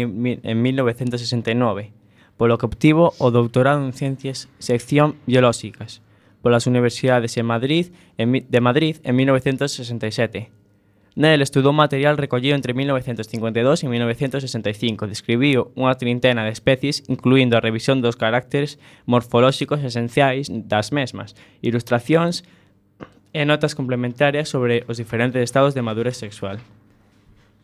1969, 0.63 1.91
polo 2.39 2.56
que 2.56 2.65
obtivo 2.65 3.12
o 3.19 3.36
doutorado 3.36 3.84
en 3.84 3.91
Ciencias 3.91 4.47
Sección 4.63 5.19
Biolóxicas, 5.28 5.99
polas 6.39 6.63
Universidades 6.63 7.36
de 7.36 7.43
Madrid 7.43 7.91
en, 8.15 8.47
de 8.47 8.62
Madrid 8.63 9.04
en 9.04 9.19
1967. 9.19 10.62
Nel 11.13 11.45
estudou 11.45 11.78
material 11.78 12.17
recollido 12.17 12.58
entre 12.58 12.73
1952 12.73 13.86
e 13.86 13.88
1965. 13.88 15.06
Describiu 15.06 15.69
unha 15.78 15.93
trintena 15.93 16.41
de 16.41 16.49
especies, 16.49 17.06
incluindo 17.06 17.54
a 17.54 17.62
revisión 17.62 18.02
dos 18.02 18.17
caracteres 18.17 18.82
morfolóxicos 19.06 19.86
esenciais 19.86 20.49
das 20.49 20.89
mesmas, 20.89 21.38
ilustracións 21.62 22.41
e 23.30 23.45
notas 23.45 23.78
complementarias 23.78 24.49
sobre 24.49 24.89
os 24.89 24.97
diferentes 24.97 25.41
estados 25.45 25.78
de 25.78 25.86
madurez 25.86 26.17
sexual. 26.17 26.58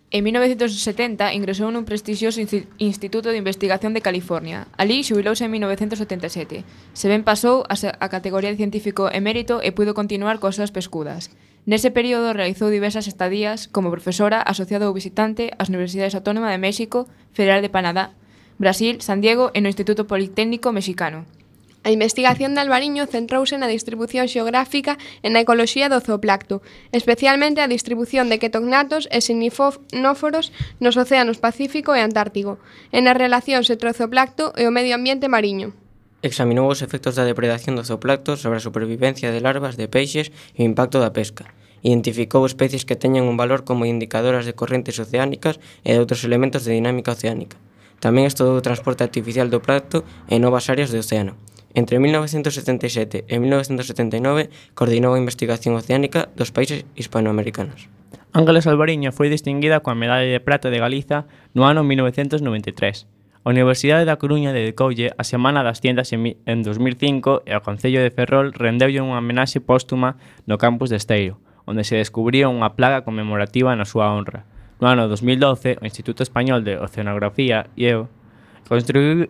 En 0.10 0.26
1970 0.26 1.34
ingresou 1.38 1.70
nun 1.70 1.86
prestixioso 1.86 2.42
Instituto 2.82 3.30
de 3.30 3.38
Investigación 3.38 3.94
de 3.94 4.02
California. 4.02 4.66
Alí 4.74 5.06
xubilouse 5.06 5.46
en 5.46 5.54
1977. 5.54 6.66
Se 6.94 7.06
ben 7.10 7.26
pasou 7.26 7.66
a 7.66 8.08
categoría 8.10 8.50
de 8.54 8.58
científico 8.58 9.10
emérito 9.10 9.62
e 9.62 9.70
puido 9.74 9.94
continuar 9.98 10.42
coas 10.42 10.58
súas 10.58 10.74
pescudas. 10.74 11.30
Nese 11.66 11.92
período 11.92 12.32
realizou 12.32 12.72
diversas 12.72 13.08
estadías 13.08 13.68
como 13.68 13.92
profesora 13.92 14.40
asociada 14.42 14.88
ou 14.88 14.96
visitante 14.96 15.52
ás 15.60 15.68
Universidades 15.68 16.16
Autónoma 16.16 16.52
de 16.52 16.62
México, 16.62 17.08
Federal 17.36 17.60
de 17.60 17.74
Panadá, 17.74 18.16
Brasil, 18.60 19.00
San 19.04 19.20
Diego 19.20 19.52
e 19.56 19.60
no 19.60 19.72
Instituto 19.72 20.08
Politécnico 20.08 20.72
Mexicano. 20.72 21.28
A 21.84 21.92
investigación 21.92 22.56
de 22.56 22.60
Alvariño 22.60 23.08
centrouse 23.08 23.56
na 23.56 23.72
distribución 23.72 24.28
xeográfica 24.28 25.00
e 25.24 25.32
na 25.32 25.40
ecoloxía 25.40 25.88
do 25.88 26.04
zooplacto, 26.04 26.60
especialmente 26.92 27.64
a 27.64 27.72
distribución 27.72 28.28
de 28.28 28.40
ketognatos 28.40 29.08
e 29.16 29.24
sinifóforos 29.24 30.52
nos 30.84 31.00
océanos 31.00 31.40
Pacífico 31.40 31.96
e 31.96 32.04
Antártico, 32.04 32.60
e 32.92 33.00
nas 33.00 33.16
relacións 33.16 33.72
entre 33.72 33.88
o 33.92 33.96
zooplacto 33.96 34.52
e 34.60 34.68
o 34.68 34.76
medio 34.76 34.92
ambiente 34.92 35.32
mariño. 35.32 35.72
Examinou 36.22 36.68
os 36.68 36.84
efectos 36.84 37.16
da 37.16 37.24
depredación 37.24 37.80
do 37.80 37.88
zooplancto 37.88 38.36
sobre 38.36 38.60
a 38.60 38.66
supervivencia 38.68 39.32
de 39.32 39.40
larvas 39.40 39.80
de 39.80 39.88
peixes 39.88 40.36
e 40.52 40.60
o 40.64 40.68
impacto 40.68 41.00
da 41.00 41.16
pesca. 41.16 41.48
Identificou 41.80 42.44
especies 42.44 42.84
que 42.84 43.00
teñen 43.00 43.24
un 43.24 43.40
valor 43.40 43.64
como 43.64 43.88
indicadoras 43.88 44.44
de 44.44 44.52
correntes 44.52 45.00
oceánicas 45.00 45.64
e 45.88 45.96
de 45.96 46.02
outros 46.04 46.28
elementos 46.28 46.68
de 46.68 46.76
dinámica 46.76 47.16
oceánica. 47.16 47.56
Tamén 48.04 48.28
estudou 48.28 48.60
o 48.60 48.66
transporte 48.66 49.00
artificial 49.00 49.48
do 49.48 49.64
plancto 49.64 50.04
en 50.28 50.44
novas 50.44 50.68
áreas 50.68 50.92
do 50.92 51.00
océano. 51.00 51.40
Entre 51.72 52.04
1977 52.04 53.24
e 53.24 53.36
1979 53.40 54.52
coordinou 54.76 55.16
a 55.16 55.22
investigación 55.24 55.80
oceánica 55.80 56.28
dos 56.36 56.52
países 56.52 56.84
hispanoamericanos. 57.00 57.88
Ángeles 58.36 58.68
Alvariño 58.68 59.16
foi 59.16 59.32
distinguida 59.32 59.80
coa 59.80 59.96
Medalla 59.96 60.28
de 60.28 60.44
Prata 60.44 60.68
de 60.68 60.84
Galiza 60.84 61.32
no 61.56 61.64
ano 61.64 61.88
1993 61.88 63.08
A 63.50 63.58
Universidade 63.58 64.06
da 64.06 64.22
Coruña 64.22 64.54
dedicoulle 64.54 65.10
a 65.18 65.26
Semana 65.26 65.66
das 65.66 65.82
Tiendas 65.82 66.14
en 66.14 66.62
2005 66.62 67.50
e 67.50 67.58
o 67.58 67.66
Concello 67.66 67.98
de 67.98 68.14
Ferrol 68.14 68.54
rendeulle 68.54 69.02
unha 69.02 69.18
homenaxe 69.18 69.58
póstuma 69.58 70.22
no 70.46 70.62
campus 70.62 70.94
de 70.94 71.02
Esteiro, 71.02 71.42
onde 71.66 71.82
se 71.82 71.98
descubría 71.98 72.46
unha 72.46 72.78
plaga 72.78 73.02
conmemorativa 73.02 73.74
na 73.74 73.90
súa 73.90 74.14
honra. 74.14 74.46
No 74.78 74.86
ano 74.86 75.10
2012, 75.10 75.82
o 75.82 75.84
Instituto 75.90 76.22
Español 76.22 76.62
de 76.62 76.78
Oceanografía, 76.78 77.74
IEO, 77.74 78.06
construiu, 78.70 79.26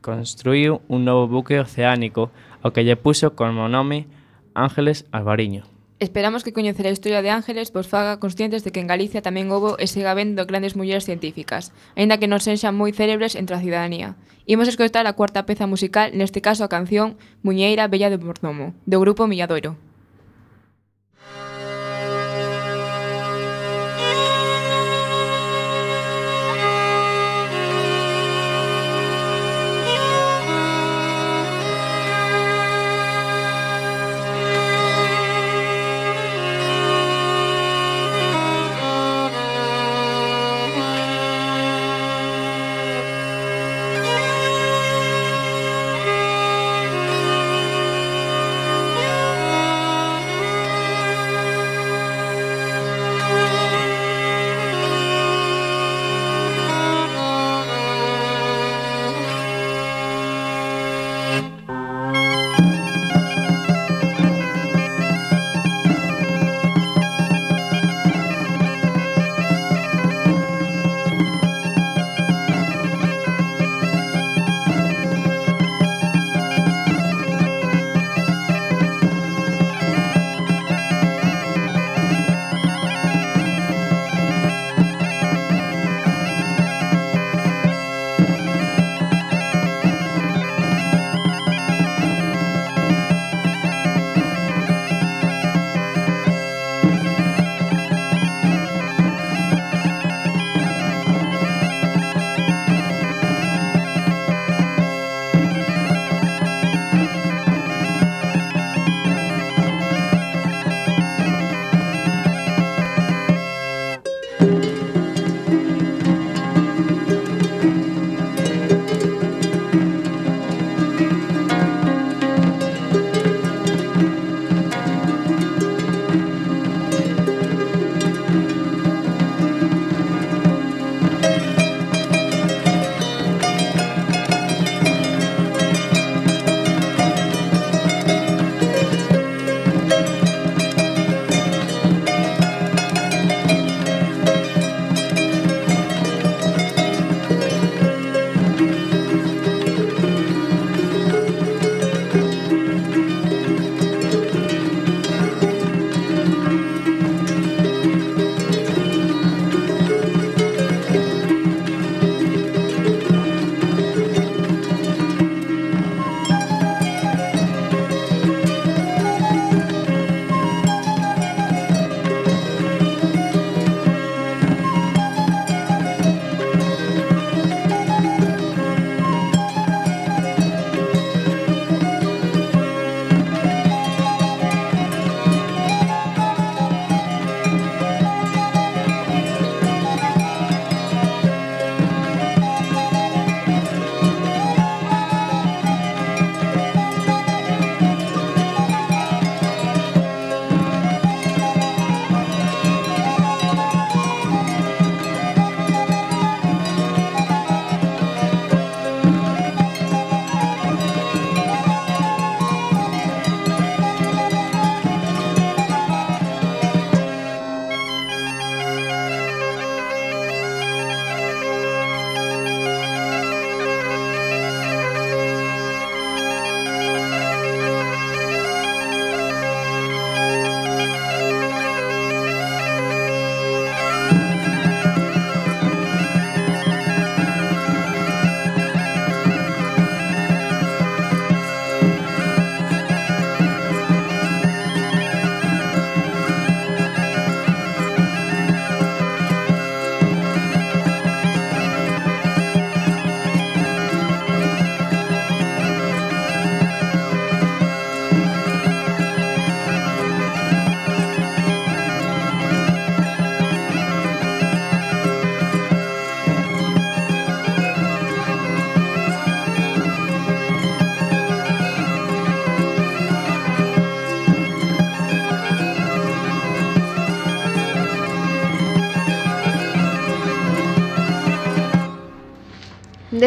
construiu 0.00 0.80
un 0.88 1.04
novo 1.04 1.28
buque 1.28 1.60
oceánico 1.60 2.32
ao 2.64 2.72
que 2.72 2.88
lle 2.88 2.96
puso 2.96 3.36
como 3.36 3.68
nome 3.68 4.08
Ángeles 4.56 5.04
Alvariño. 5.12 5.75
Esperamos 5.98 6.44
que 6.44 6.52
coñecer 6.52 6.86
a 6.86 6.90
historia 6.90 7.22
de 7.22 7.30
Ángeles 7.30 7.72
vos 7.72 7.88
faga 7.88 8.20
conscientes 8.20 8.64
de 8.64 8.70
que 8.70 8.80
en 8.84 8.86
Galicia 8.92 9.24
tamén 9.24 9.48
houbo 9.48 9.80
e 9.80 9.88
siga 9.88 10.12
habendo 10.12 10.44
grandes 10.44 10.76
mulleres 10.76 11.08
científicas, 11.08 11.72
aínda 11.96 12.20
que 12.20 12.28
non 12.28 12.44
sexan 12.44 12.76
moi 12.76 12.92
célebres 12.92 13.32
entre 13.32 13.56
a 13.56 13.64
cidadanía. 13.64 14.12
Imos 14.44 14.68
escoitar 14.68 15.08
a 15.08 15.16
cuarta 15.16 15.48
peza 15.48 15.64
musical, 15.64 16.12
neste 16.12 16.44
caso 16.44 16.68
a 16.68 16.72
canción 16.72 17.16
Muñeira 17.40 17.88
Bella 17.88 18.12
de 18.12 18.20
Mordomo, 18.20 18.76
do 18.84 19.00
grupo 19.00 19.24
Milladoiro. 19.24 19.80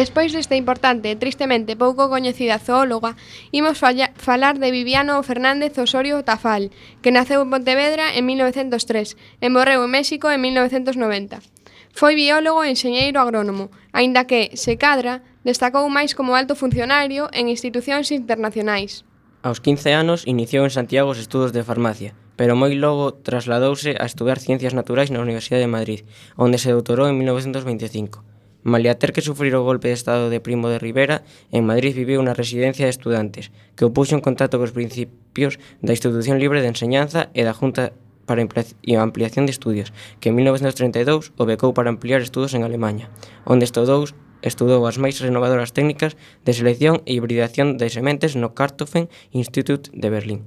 Despois 0.00 0.32
desta 0.32 0.56
importante 0.56 1.12
e 1.12 1.20
tristemente 1.20 1.76
pouco 1.76 2.08
coñecida 2.08 2.56
zoóloga, 2.56 3.20
imos 3.52 3.76
falla, 3.76 4.16
falar 4.16 4.56
de 4.56 4.72
Viviano 4.72 5.20
Fernández 5.20 5.76
Osorio 5.76 6.24
Tafal, 6.24 6.72
que 7.04 7.12
naceu 7.12 7.44
en 7.44 7.52
Pontevedra 7.52 8.08
en 8.16 8.24
1903 8.24 9.20
e 9.44 9.46
morreu 9.52 9.84
en 9.84 9.92
México 9.92 10.32
en 10.32 10.40
1990. 10.40 11.44
Foi 11.92 12.16
biólogo 12.16 12.64
e 12.64 12.72
enxeñeiro 12.72 13.20
agrónomo, 13.20 13.68
aínda 13.92 14.24
que, 14.24 14.56
se 14.56 14.80
cadra, 14.80 15.20
destacou 15.44 15.84
máis 15.92 16.16
como 16.16 16.32
alto 16.32 16.56
funcionario 16.56 17.28
en 17.36 17.52
institucións 17.52 18.08
internacionais. 18.08 19.04
Aos 19.44 19.60
15 19.60 19.92
anos 19.92 20.24
iniciou 20.24 20.64
en 20.64 20.72
Santiago 20.72 21.12
os 21.12 21.20
estudos 21.20 21.52
de 21.52 21.60
farmacia, 21.60 22.16
pero 22.40 22.56
moi 22.56 22.72
logo 22.72 23.20
trasladouse 23.20 24.00
a 24.00 24.08
estudar 24.08 24.40
Ciencias 24.40 24.72
Naturais 24.72 25.12
na 25.12 25.20
Universidade 25.20 25.68
de 25.68 25.74
Madrid, 25.76 26.00
onde 26.40 26.56
se 26.56 26.72
doutorou 26.72 27.04
en 27.04 27.20
1925. 27.20 28.29
Malia 28.62 28.98
ter 29.00 29.12
que 29.12 29.24
sufrir 29.24 29.56
o 29.56 29.64
golpe 29.64 29.88
de 29.88 29.96
estado 29.96 30.28
de 30.28 30.40
Primo 30.40 30.68
de 30.68 30.78
Rivera, 30.78 31.24
en 31.48 31.64
Madrid 31.64 31.96
viviu 31.96 32.20
unha 32.20 32.36
residencia 32.36 32.84
de 32.84 32.92
estudantes, 32.92 33.48
que 33.72 33.88
opuxo 33.88 34.12
en 34.12 34.20
contacto 34.20 34.60
cos 34.60 34.76
principios 34.76 35.56
da 35.80 35.96
Institución 35.96 36.36
Libre 36.36 36.60
de 36.60 36.68
Enseñanza 36.68 37.32
e 37.32 37.40
da 37.40 37.56
Junta 37.56 37.96
para 38.28 38.44
ampliación 38.44 39.48
de 39.48 39.54
estudios, 39.56 39.96
que 40.20 40.28
en 40.28 40.36
1932 40.36 41.32
o 41.40 41.42
becou 41.48 41.72
para 41.72 41.88
ampliar 41.88 42.20
estudos 42.20 42.52
en 42.52 42.62
Alemanha, 42.62 43.08
onde 43.48 43.64
estudou, 43.64 44.04
estudou 44.44 44.84
as 44.84 45.00
máis 45.00 45.16
renovadoras 45.24 45.72
técnicas 45.72 46.20
de 46.44 46.52
selección 46.52 47.00
e 47.08 47.16
hibridación 47.16 47.80
de 47.80 47.88
sementes 47.88 48.36
no 48.36 48.52
Kartoffen 48.52 49.08
Institute 49.32 49.88
de 49.96 50.08
Berlín. 50.12 50.40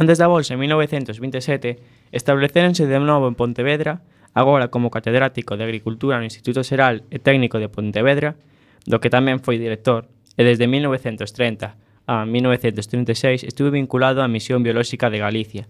Antes 0.00 0.16
da 0.16 0.32
bolsa, 0.32 0.56
en 0.56 0.64
1927, 0.64 1.76
establecéronse 2.10 2.88
de 2.88 2.98
novo 2.98 3.28
en 3.28 3.36
Pontevedra 3.36 4.00
agora 4.34 4.68
como 4.68 4.90
catedrático 4.90 5.56
de 5.56 5.64
Agricultura 5.64 6.18
no 6.18 6.28
Instituto 6.28 6.64
Xeral 6.64 7.04
e 7.08 7.18
Técnico 7.18 7.60
de 7.60 7.68
Pontevedra, 7.68 8.36
do 8.88 9.00
que 9.00 9.12
tamén 9.12 9.40
foi 9.40 9.60
director, 9.60 10.08
e 10.38 10.42
desde 10.46 10.66
1930 10.66 11.76
a 12.08 12.24
1936 12.24 13.44
estuve 13.44 13.76
vinculado 13.76 14.24
á 14.24 14.26
Misión 14.32 14.64
Biolóxica 14.64 15.12
de 15.12 15.20
Galicia, 15.20 15.68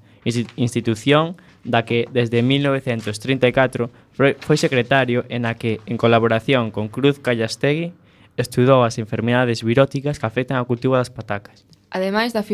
institución 0.55 1.35
da 1.67 1.83
que 1.83 2.07
desde 2.15 2.47
1934 2.47 3.91
foi 4.15 4.57
secretario 4.57 5.27
en 5.27 5.51
a 5.51 5.59
que, 5.59 5.83
en 5.91 5.99
colaboración 5.99 6.71
con 6.71 6.87
Cruz 6.95 7.19
Callastegui, 7.19 7.91
estudou 8.39 8.87
as 8.87 9.03
enfermidades 9.03 9.67
viróticas 9.67 10.23
que 10.23 10.31
afectan 10.31 10.63
ao 10.63 10.71
cultivo 10.71 10.95
das 10.95 11.11
patacas. 11.11 11.67
Ademais 11.91 12.31
da, 12.31 12.47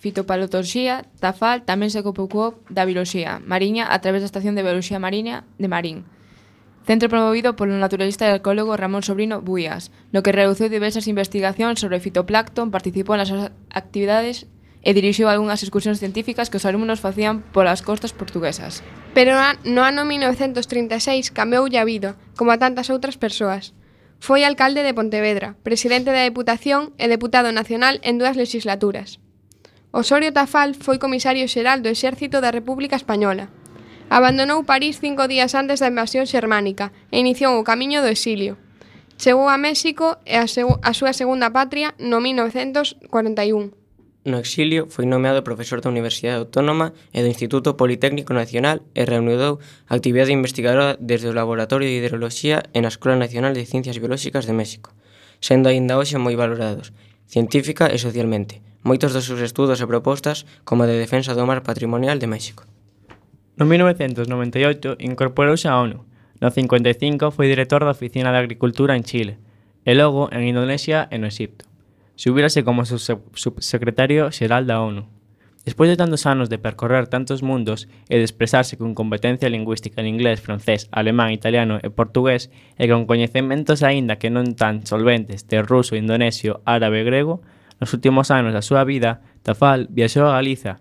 fitopatoloxía 0.00 1.04
Tafal 1.20 1.62
tamén 1.68 1.92
se 1.92 2.00
ocupou 2.00 2.64
da 2.72 2.88
bioloxía 2.88 3.38
mariña 3.44 3.84
a 3.92 4.00
través 4.00 4.24
da 4.24 4.30
Estación 4.32 4.56
de 4.56 4.64
Bioloxía 4.64 4.98
Mariña 4.98 5.44
de 5.60 5.68
Marín. 5.68 6.08
Centro 6.88 7.12
promovido 7.12 7.54
polo 7.54 7.76
naturalista 7.76 8.24
e 8.24 8.32
arqueólogo 8.32 8.74
Ramón 8.80 9.04
Sobrino 9.04 9.44
Buías, 9.44 9.92
no 10.10 10.24
que 10.24 10.32
realizou 10.32 10.72
diversas 10.72 11.04
investigacións 11.06 11.78
sobre 11.78 12.00
fitoplancton, 12.00 12.72
participou 12.72 13.20
nas 13.20 13.28
actividades 13.68 14.48
e 14.80 14.96
dirixiu 14.96 15.28
algunhas 15.28 15.60
excursións 15.60 16.00
científicas 16.00 16.48
que 16.48 16.56
os 16.56 16.64
alumnos 16.64 17.04
facían 17.04 17.44
polas 17.52 17.84
costas 17.84 18.16
portuguesas. 18.16 18.80
Pero 19.12 19.36
no 19.68 19.84
ano 19.84 20.08
1936 20.08 21.28
cambiou 21.30 21.68
a 21.68 21.84
vida, 21.84 22.16
como 22.40 22.50
a 22.50 22.58
tantas 22.58 22.88
outras 22.88 23.20
persoas. 23.20 23.76
Foi 24.16 24.44
alcalde 24.44 24.80
de 24.80 24.96
Pontevedra, 24.96 25.60
presidente 25.60 26.08
da 26.08 26.24
Deputación 26.24 26.96
e 26.96 27.08
deputado 27.12 27.52
nacional 27.52 28.00
en 28.00 28.16
dúas 28.16 28.36
legislaturas. 28.40 29.20
Osorio 29.92 30.30
Tafal 30.30 30.78
foi 30.78 31.02
comisario 31.02 31.50
xeral 31.50 31.82
do 31.82 31.90
Exército 31.90 32.38
da 32.38 32.54
República 32.54 32.94
Española. 32.94 33.50
Abandonou 34.06 34.62
París 34.62 35.02
cinco 35.02 35.26
días 35.26 35.50
antes 35.58 35.82
da 35.82 35.90
invasión 35.90 36.30
xermánica 36.30 36.94
e 37.10 37.18
iniciou 37.18 37.58
o 37.58 37.66
camiño 37.66 37.98
do 37.98 38.06
exilio. 38.06 38.54
Chegou 39.18 39.50
a 39.50 39.58
México 39.58 40.14
e 40.22 40.38
a, 40.38 40.46
a 40.46 40.92
súa 40.94 41.10
segunda 41.10 41.50
patria 41.50 41.90
no 41.98 42.22
1941. 42.22 43.74
No 44.30 44.38
exilio 44.38 44.86
foi 44.86 45.10
nomeado 45.10 45.42
profesor 45.42 45.82
da 45.82 45.90
Universidade 45.90 46.38
Autónoma 46.38 46.94
e 47.10 47.18
do 47.26 47.30
Instituto 47.32 47.74
Politécnico 47.74 48.30
Nacional 48.30 48.86
e 48.94 49.02
reanudou 49.02 49.58
a 49.90 49.98
actividade 49.98 50.30
investigadora 50.30 50.94
desde 51.02 51.26
o 51.26 51.34
Laboratorio 51.34 51.90
de 51.90 51.98
Hidroloxía 51.98 52.62
e 52.70 52.78
na 52.78 52.94
Escola 52.94 53.18
Nacional 53.18 53.58
de 53.58 53.66
Ciencias 53.66 53.98
Biolóxicas 53.98 54.46
de 54.46 54.54
México, 54.54 54.94
sendo 55.42 55.66
aínda 55.66 55.98
hoxe 55.98 56.14
moi 56.14 56.38
valorados, 56.38 56.94
científica 57.26 57.90
e 57.90 57.98
socialmente, 57.98 58.62
moitos 58.82 59.12
dos 59.12 59.28
seus 59.28 59.44
estudos 59.44 59.80
e 59.80 59.86
propostas 59.86 60.48
como 60.64 60.88
de 60.88 60.96
defensa 60.96 61.36
do 61.36 61.44
mar 61.44 61.60
patrimonial 61.60 62.16
de 62.16 62.28
México. 62.28 62.64
No 63.60 63.68
1998 63.68 64.96
incorporouse 65.04 65.68
á 65.68 65.76
ONU. 65.76 66.08
No 66.40 66.48
55 66.48 67.28
foi 67.28 67.52
director 67.52 67.84
da 67.84 67.92
Oficina 67.92 68.32
de 68.32 68.40
Agricultura 68.40 68.96
en 68.96 69.04
Chile 69.04 69.36
e 69.84 69.92
logo 69.92 70.32
en 70.32 70.48
Indonesia 70.48 71.08
e 71.12 71.20
no 71.20 71.28
Egipto. 71.28 71.68
Subírase 72.16 72.64
como 72.64 72.88
subsecretario 72.88 74.32
xeral 74.32 74.64
da 74.64 74.80
ONU. 74.80 75.04
Despois 75.64 75.92
de 75.92 76.00
tantos 76.00 76.24
anos 76.24 76.48
de 76.48 76.56
percorrer 76.56 77.06
tantos 77.06 77.44
mundos 77.44 77.84
e 78.08 78.16
de 78.16 78.24
expresarse 78.24 78.80
con 78.80 78.96
competencia 78.96 79.52
lingüística 79.52 80.00
en 80.00 80.08
inglés, 80.08 80.40
francés, 80.40 80.88
alemán, 80.88 81.36
italiano 81.36 81.76
e 81.84 81.92
portugués 81.92 82.48
e 82.80 82.88
con 82.88 83.04
coñecementos 83.04 83.84
aínda 83.84 84.16
que 84.16 84.32
non 84.32 84.56
tan 84.56 84.88
solventes 84.88 85.44
de 85.52 85.60
ruso, 85.60 86.00
indonesio, 86.00 86.64
árabe 86.64 87.04
e 87.04 87.08
grego, 87.08 87.44
nos 87.80 87.96
últimos 87.96 88.30
anos 88.30 88.52
da 88.52 88.62
súa 88.62 88.84
vida, 88.84 89.24
Tafal 89.42 89.88
viaxou 89.88 90.28
a 90.28 90.36
Galiza 90.36 90.78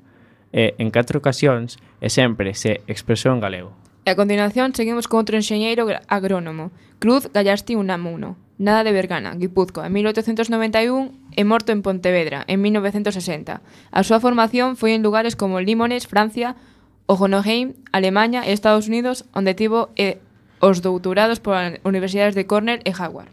e, 0.51 0.75
en 0.77 0.91
catro 0.91 1.23
ocasións, 1.23 1.79
e 2.03 2.11
sempre 2.11 2.53
se 2.53 2.83
expresou 2.85 3.31
en 3.31 3.39
galego. 3.39 3.71
E 4.05 4.11
a 4.11 4.19
continuación 4.19 4.75
seguimos 4.75 5.07
con 5.07 5.23
outro 5.23 5.39
enxeñeiro 5.39 5.87
agrónomo, 6.11 6.75
Cruz 6.99 7.31
Gallasti 7.31 7.79
Unamuno, 7.79 8.35
nada 8.59 8.83
de 8.83 8.91
Bergana, 8.91 9.35
Guipúzcoa, 9.39 9.87
en 9.87 9.93
1891 9.95 11.15
e 11.31 11.43
morto 11.47 11.71
en 11.71 11.79
Pontevedra, 11.81 12.43
en 12.51 12.59
1960. 12.59 13.63
A 13.63 14.01
súa 14.03 14.19
formación 14.19 14.75
foi 14.75 14.91
en 14.91 15.01
lugares 15.01 15.39
como 15.39 15.63
Limones, 15.63 16.11
Francia, 16.11 16.59
Hohenheim, 17.07 17.79
Alemanha 17.95 18.43
e 18.43 18.51
Estados 18.51 18.91
Unidos, 18.91 19.23
onde 19.31 19.55
tivo 19.55 19.95
e 19.95 20.19
os 20.59 20.83
doutorados 20.83 21.39
polas 21.39 21.79
universidades 21.87 22.35
de 22.35 22.43
Cornell 22.43 22.83
e 22.83 22.91
Howard. 22.91 23.31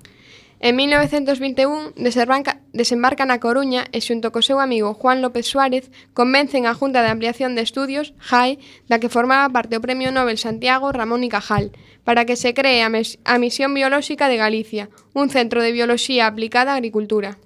En 0.59 0.75
1921 0.77 1.93
desembarca, 1.97 2.61
desembarca 2.73 3.29
na 3.29 3.45
Coruña 3.45 3.85
e 3.93 4.01
xunto 4.01 4.33
co 4.33 4.41
seu 4.41 4.57
amigo 4.57 4.97
Juan 4.97 5.21
López 5.21 5.45
Suárez 5.45 5.93
convencen 6.17 6.65
a 6.65 6.73
Junta 6.73 7.05
de 7.05 7.13
Ampliación 7.13 7.53
de 7.53 7.61
Estudios, 7.61 8.17
JAE, 8.17 8.57
da 8.89 8.97
que 8.97 9.13
formaba 9.13 9.53
parte 9.53 9.77
o 9.77 9.85
Premio 9.85 10.09
Nobel 10.17 10.41
Santiago 10.41 10.97
Ramón 10.97 11.25
y 11.25 11.29
Cajal, 11.29 11.77
para 12.09 12.25
que 12.25 12.41
se 12.41 12.57
cree 12.57 12.81
a, 12.81 12.89
mes, 12.89 13.21
a 13.29 13.37
Misión 13.37 13.77
Biolóxica 13.77 14.33
de 14.33 14.41
Galicia, 14.41 14.89
un 15.13 15.29
centro 15.29 15.61
de 15.61 15.77
bioloxía 15.77 16.25
aplicada 16.25 16.73
á 16.73 16.81
agricultura. 16.81 17.37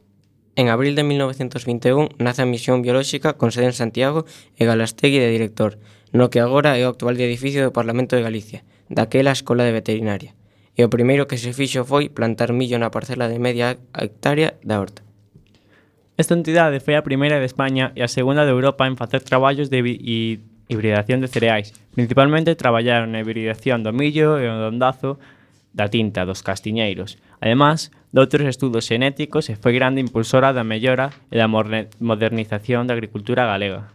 En 0.54 0.70
abril 0.70 0.94
de 0.94 1.02
1921 1.02 2.14
nace 2.22 2.46
a 2.46 2.46
Misión 2.46 2.78
Biolóxica 2.78 3.34
con 3.34 3.50
sede 3.50 3.74
en 3.74 3.74
Santiago 3.74 4.22
e 4.54 4.62
Galastegui 4.62 5.18
de 5.18 5.34
director, 5.34 5.82
no 6.14 6.30
que 6.30 6.38
agora 6.38 6.78
é 6.78 6.86
o 6.86 6.92
actual 6.94 7.18
edificio 7.18 7.58
do 7.66 7.74
Parlamento 7.74 8.14
de 8.14 8.22
Galicia, 8.22 8.62
daquela 8.86 9.34
Escola 9.34 9.66
de 9.66 9.74
Veterinaria 9.74 10.38
e 10.80 10.84
o 10.84 10.88
primeiro 10.88 11.28
que 11.28 11.36
se 11.36 11.52
fixo 11.52 11.84
foi 11.84 12.08
plantar 12.08 12.56
millo 12.56 12.80
na 12.80 12.88
parcela 12.88 13.28
de 13.28 13.36
media 13.36 13.76
hectárea 13.92 14.56
da 14.64 14.80
horta. 14.80 15.04
Esta 16.16 16.32
entidade 16.32 16.80
foi 16.80 16.96
a 16.96 17.04
primeira 17.04 17.36
de 17.36 17.44
España 17.44 17.92
e 17.92 18.00
a 18.00 18.08
segunda 18.08 18.48
de 18.48 18.52
Europa 18.56 18.88
en 18.88 18.96
facer 18.96 19.20
traballos 19.20 19.68
de 19.68 19.76
hibridación 20.72 21.20
de 21.20 21.28
cereais. 21.28 21.76
Principalmente 21.92 22.56
traballaron 22.56 23.12
na 23.12 23.20
hibridación 23.20 23.84
do 23.84 23.92
millo 23.92 24.40
e 24.40 24.48
o 24.48 24.72
ondazo 24.72 25.20
da 25.76 25.92
tinta 25.92 26.24
dos 26.24 26.40
castiñeiros. 26.40 27.20
Ademais, 27.44 27.92
doutros 28.08 28.48
estudos 28.48 28.88
xenéticos 28.88 29.52
e 29.52 29.60
foi 29.60 29.76
grande 29.76 30.00
impulsora 30.00 30.56
da 30.56 30.64
mellora 30.64 31.12
e 31.28 31.36
da 31.36 31.44
modernización 31.44 32.88
da 32.88 32.96
agricultura 32.96 33.44
galega. 33.44 33.92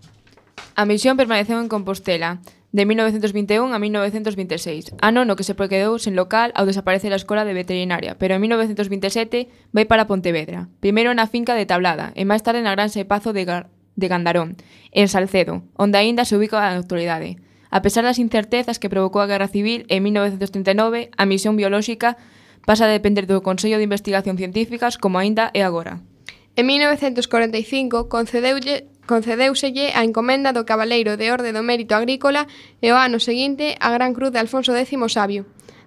A 0.78 0.86
misión 0.86 1.18
permaneceu 1.18 1.58
en 1.58 1.66
Compostela, 1.66 2.46
de 2.76 2.86
1921 2.86 3.74
a 3.74 3.80
1926, 3.80 4.92
ano 5.00 5.22
ah, 5.22 5.26
no 5.26 5.40
que 5.40 5.48
se 5.48 5.56
quedou 5.56 5.96
sen 5.96 6.12
local 6.20 6.52
ao 6.60 6.68
desaparecer 6.68 7.16
a 7.16 7.22
Escola 7.22 7.48
de 7.48 7.56
Veterinaria, 7.56 8.20
pero 8.20 8.36
en 8.36 8.44
1927 8.44 9.48
vai 9.72 9.88
para 9.88 10.12
Pontevedra, 10.12 10.68
primeiro 10.84 11.16
na 11.16 11.24
finca 11.24 11.56
de 11.56 11.64
Tablada 11.64 12.12
e 12.20 12.28
máis 12.28 12.44
tarde 12.44 12.60
na 12.60 12.76
Gran 12.76 12.92
Sepazo 12.92 13.32
de, 13.32 13.48
Gar 13.48 13.72
de 13.96 14.12
Gandarón, 14.12 14.60
en 14.92 15.08
Salcedo, 15.08 15.64
onde 15.80 16.04
aínda 16.04 16.28
se 16.28 16.36
ubica 16.36 16.60
a 16.60 16.76
actualidade. 16.76 17.40
A 17.72 17.80
pesar 17.80 18.04
das 18.04 18.20
incertezas 18.20 18.76
que 18.76 18.92
provocou 18.92 19.24
a 19.24 19.30
Guerra 19.32 19.48
Civil 19.48 19.88
en 19.88 20.04
1939, 20.04 21.16
a 21.16 21.24
misión 21.24 21.56
biolóxica 21.56 22.20
pasa 22.68 22.92
a 22.92 22.92
depender 22.92 23.24
do 23.24 23.40
Consello 23.40 23.80
de 23.80 23.88
Investigación 23.88 24.36
Científicas 24.36 25.00
como 25.00 25.16
aínda 25.16 25.48
é 25.56 25.64
agora. 25.64 26.04
En 26.60 26.68
1945 26.68 28.12
concedeulle 28.12 28.92
concedeuselle 29.06 29.94
a 29.94 30.04
encomenda 30.04 30.52
do 30.52 30.66
Cabaleiro 30.66 31.18
de 31.18 31.32
Orde 31.32 31.54
do 31.54 31.64
Mérito 31.64 31.94
Agrícola 31.96 32.50
e 32.82 32.92
o 32.92 32.98
ano 32.98 33.22
seguinte 33.22 33.78
a 33.80 33.94
Gran 33.94 34.14
Cruz 34.18 34.34
de 34.34 34.42
Alfonso 34.42 34.74
X 34.74 34.92
Sabio. 35.14 35.46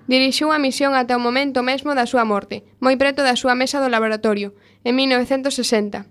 Dirixiu 0.09 0.49
a 0.55 0.59
misión 0.59 0.97
ata 0.97 1.19
o 1.19 1.21
momento 1.21 1.61
mesmo 1.61 1.93
da 1.93 2.09
súa 2.09 2.25
morte, 2.25 2.65
moi 2.81 2.97
preto 2.97 3.21
da 3.21 3.37
súa 3.37 3.53
mesa 3.53 3.77
do 3.83 3.93
laboratorio, 3.93 4.57
en 4.81 4.97
1960. 4.97 6.09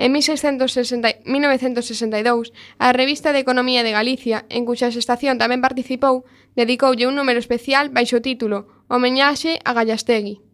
En 0.00 0.10
1660, 0.16 1.22
1962, 1.28 2.56
a 2.80 2.90
Revista 2.90 3.30
de 3.36 3.38
Economía 3.38 3.84
de 3.84 3.92
Galicia, 3.92 4.48
en 4.48 4.64
cuxa 4.66 4.90
estación 4.90 5.38
tamén 5.38 5.62
participou, 5.62 6.26
dedicoulle 6.58 7.06
un 7.06 7.14
número 7.14 7.38
especial 7.38 7.92
baixo 7.92 8.18
o 8.18 8.24
título 8.24 8.66
Homeñaxe 8.88 9.60
a 9.62 9.76
Gallastegui. 9.76 10.49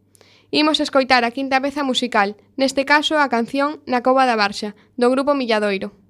Imos 0.51 0.79
escoitar 0.79 1.25
a 1.25 1.35
quinta 1.35 1.61
peza 1.61 1.83
musical, 1.83 2.37
neste 2.57 2.85
caso 2.85 3.19
a 3.19 3.27
canción 3.29 3.83
Na 3.91 4.03
Cova 4.07 4.27
da 4.31 4.39
Barxa, 4.39 4.79
do 4.95 5.11
grupo 5.11 5.35
Milladoiro. 5.35 6.06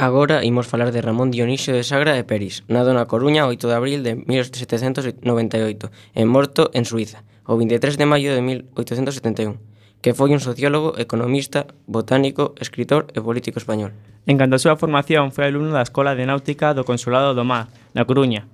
Agora 0.00 0.44
imos 0.44 0.68
falar 0.68 0.92
de 0.92 1.02
Ramón 1.02 1.32
Dionisio 1.32 1.74
de 1.74 1.82
Sagra 1.82 2.14
e 2.14 2.22
Peris, 2.22 2.62
nado 2.70 2.94
na 2.94 3.10
Coruña 3.10 3.50
8 3.50 3.66
de 3.66 3.74
abril 3.74 4.06
de 4.06 4.14
1798 4.14 5.90
e 6.14 6.22
morto 6.22 6.70
en 6.70 6.86
Suiza, 6.86 7.26
o 7.42 7.58
23 7.58 7.98
de 7.98 8.06
maio 8.06 8.30
de 8.30 8.38
1871, 8.38 9.58
que 9.98 10.14
foi 10.14 10.30
un 10.30 10.38
sociólogo, 10.38 10.94
economista, 11.02 11.66
botánico, 11.90 12.54
escritor 12.62 13.10
e 13.10 13.18
político 13.18 13.58
español. 13.58 13.90
En 14.30 14.38
canto 14.38 14.54
a 14.54 14.62
súa 14.62 14.78
formación, 14.78 15.34
foi 15.34 15.50
alumno 15.50 15.74
da 15.74 15.82
Escola 15.82 16.14
de 16.14 16.30
Náutica 16.30 16.78
do 16.78 16.86
Consulado 16.86 17.34
do 17.34 17.42
Mar, 17.42 17.66
na 17.90 18.06
Coruña, 18.06 18.46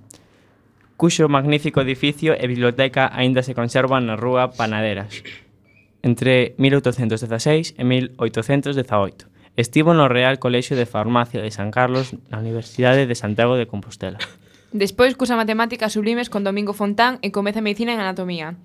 cuxo 0.97 1.29
magnífico 1.29 1.77
edificio 1.77 2.33
e 2.33 2.49
biblioteca 2.49 3.13
aínda 3.13 3.45
se 3.45 3.53
conservan 3.53 4.09
na 4.09 4.17
rúa 4.17 4.49
Panaderas, 4.49 5.21
entre 6.01 6.57
1816 6.57 7.77
e 7.77 7.85
1818 7.85 9.34
Estivo 9.55 9.93
no 9.93 10.11
Real 10.11 10.39
Colexio 10.39 10.75
de 10.75 10.85
Farmacia 10.85 11.41
de 11.41 11.51
San 11.51 11.71
Carlos 11.71 12.11
na 12.27 12.43
Universidade 12.43 13.07
de 13.07 13.15
Santiago 13.15 13.55
de 13.55 13.67
Compostela. 13.71 14.19
Despois 14.75 15.15
cursa 15.15 15.39
Matemáticas 15.39 15.95
Sublimes 15.95 16.27
con 16.27 16.43
Domingo 16.43 16.75
Fontán 16.75 17.23
e 17.23 17.31
comeza 17.31 17.63
Medicina 17.63 17.95
en 17.95 18.03
Anatomía. 18.03 18.59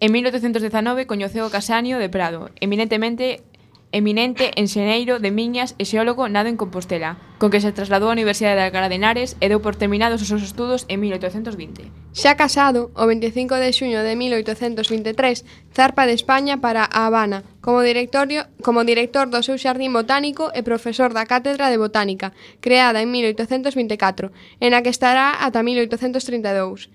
En 0.00 0.16
1819 0.16 1.04
coñeceu 1.04 1.44
o 1.44 1.52
Casanio 1.52 2.00
de 2.00 2.08
Prado, 2.08 2.48
eminentemente 2.56 3.44
eminente 3.92 4.52
enxeñeiro 4.54 5.18
de 5.18 5.30
miñas 5.30 5.74
e 5.78 5.84
xeólogo 5.84 6.30
nado 6.30 6.46
en 6.46 6.56
Compostela, 6.56 7.18
con 7.42 7.50
que 7.50 7.58
se 7.58 7.74
trasladou 7.74 8.10
á 8.10 8.14
Universidade 8.14 8.58
de 8.58 8.66
Alcalá 8.70 8.86
de 8.86 8.98
Henares 8.98 9.34
e 9.42 9.50
deu 9.50 9.58
por 9.58 9.74
terminados 9.74 10.22
os 10.22 10.30
seus 10.30 10.46
estudos 10.46 10.86
en 10.86 11.02
1820. 11.02 11.90
Xa 12.14 12.38
casado, 12.38 12.94
o 12.94 13.04
25 13.06 13.58
de 13.58 13.70
xuño 13.74 14.00
de 14.06 14.14
1823, 14.14 15.42
zarpa 15.74 16.06
de 16.06 16.14
España 16.14 16.62
para 16.62 16.86
a 16.86 17.06
Habana, 17.06 17.42
como, 17.58 17.82
directorio, 17.82 18.46
como 18.62 18.86
director 18.86 19.26
do 19.26 19.42
seu 19.42 19.58
xardín 19.58 19.90
botánico 19.90 20.54
e 20.54 20.62
profesor 20.62 21.10
da 21.10 21.26
Cátedra 21.26 21.70
de 21.70 21.78
Botánica, 21.82 22.30
creada 22.62 23.02
en 23.02 23.10
1824, 23.10 24.30
en 24.62 24.70
a 24.74 24.82
que 24.86 24.94
estará 24.94 25.34
ata 25.42 25.66
1832. 25.66 26.90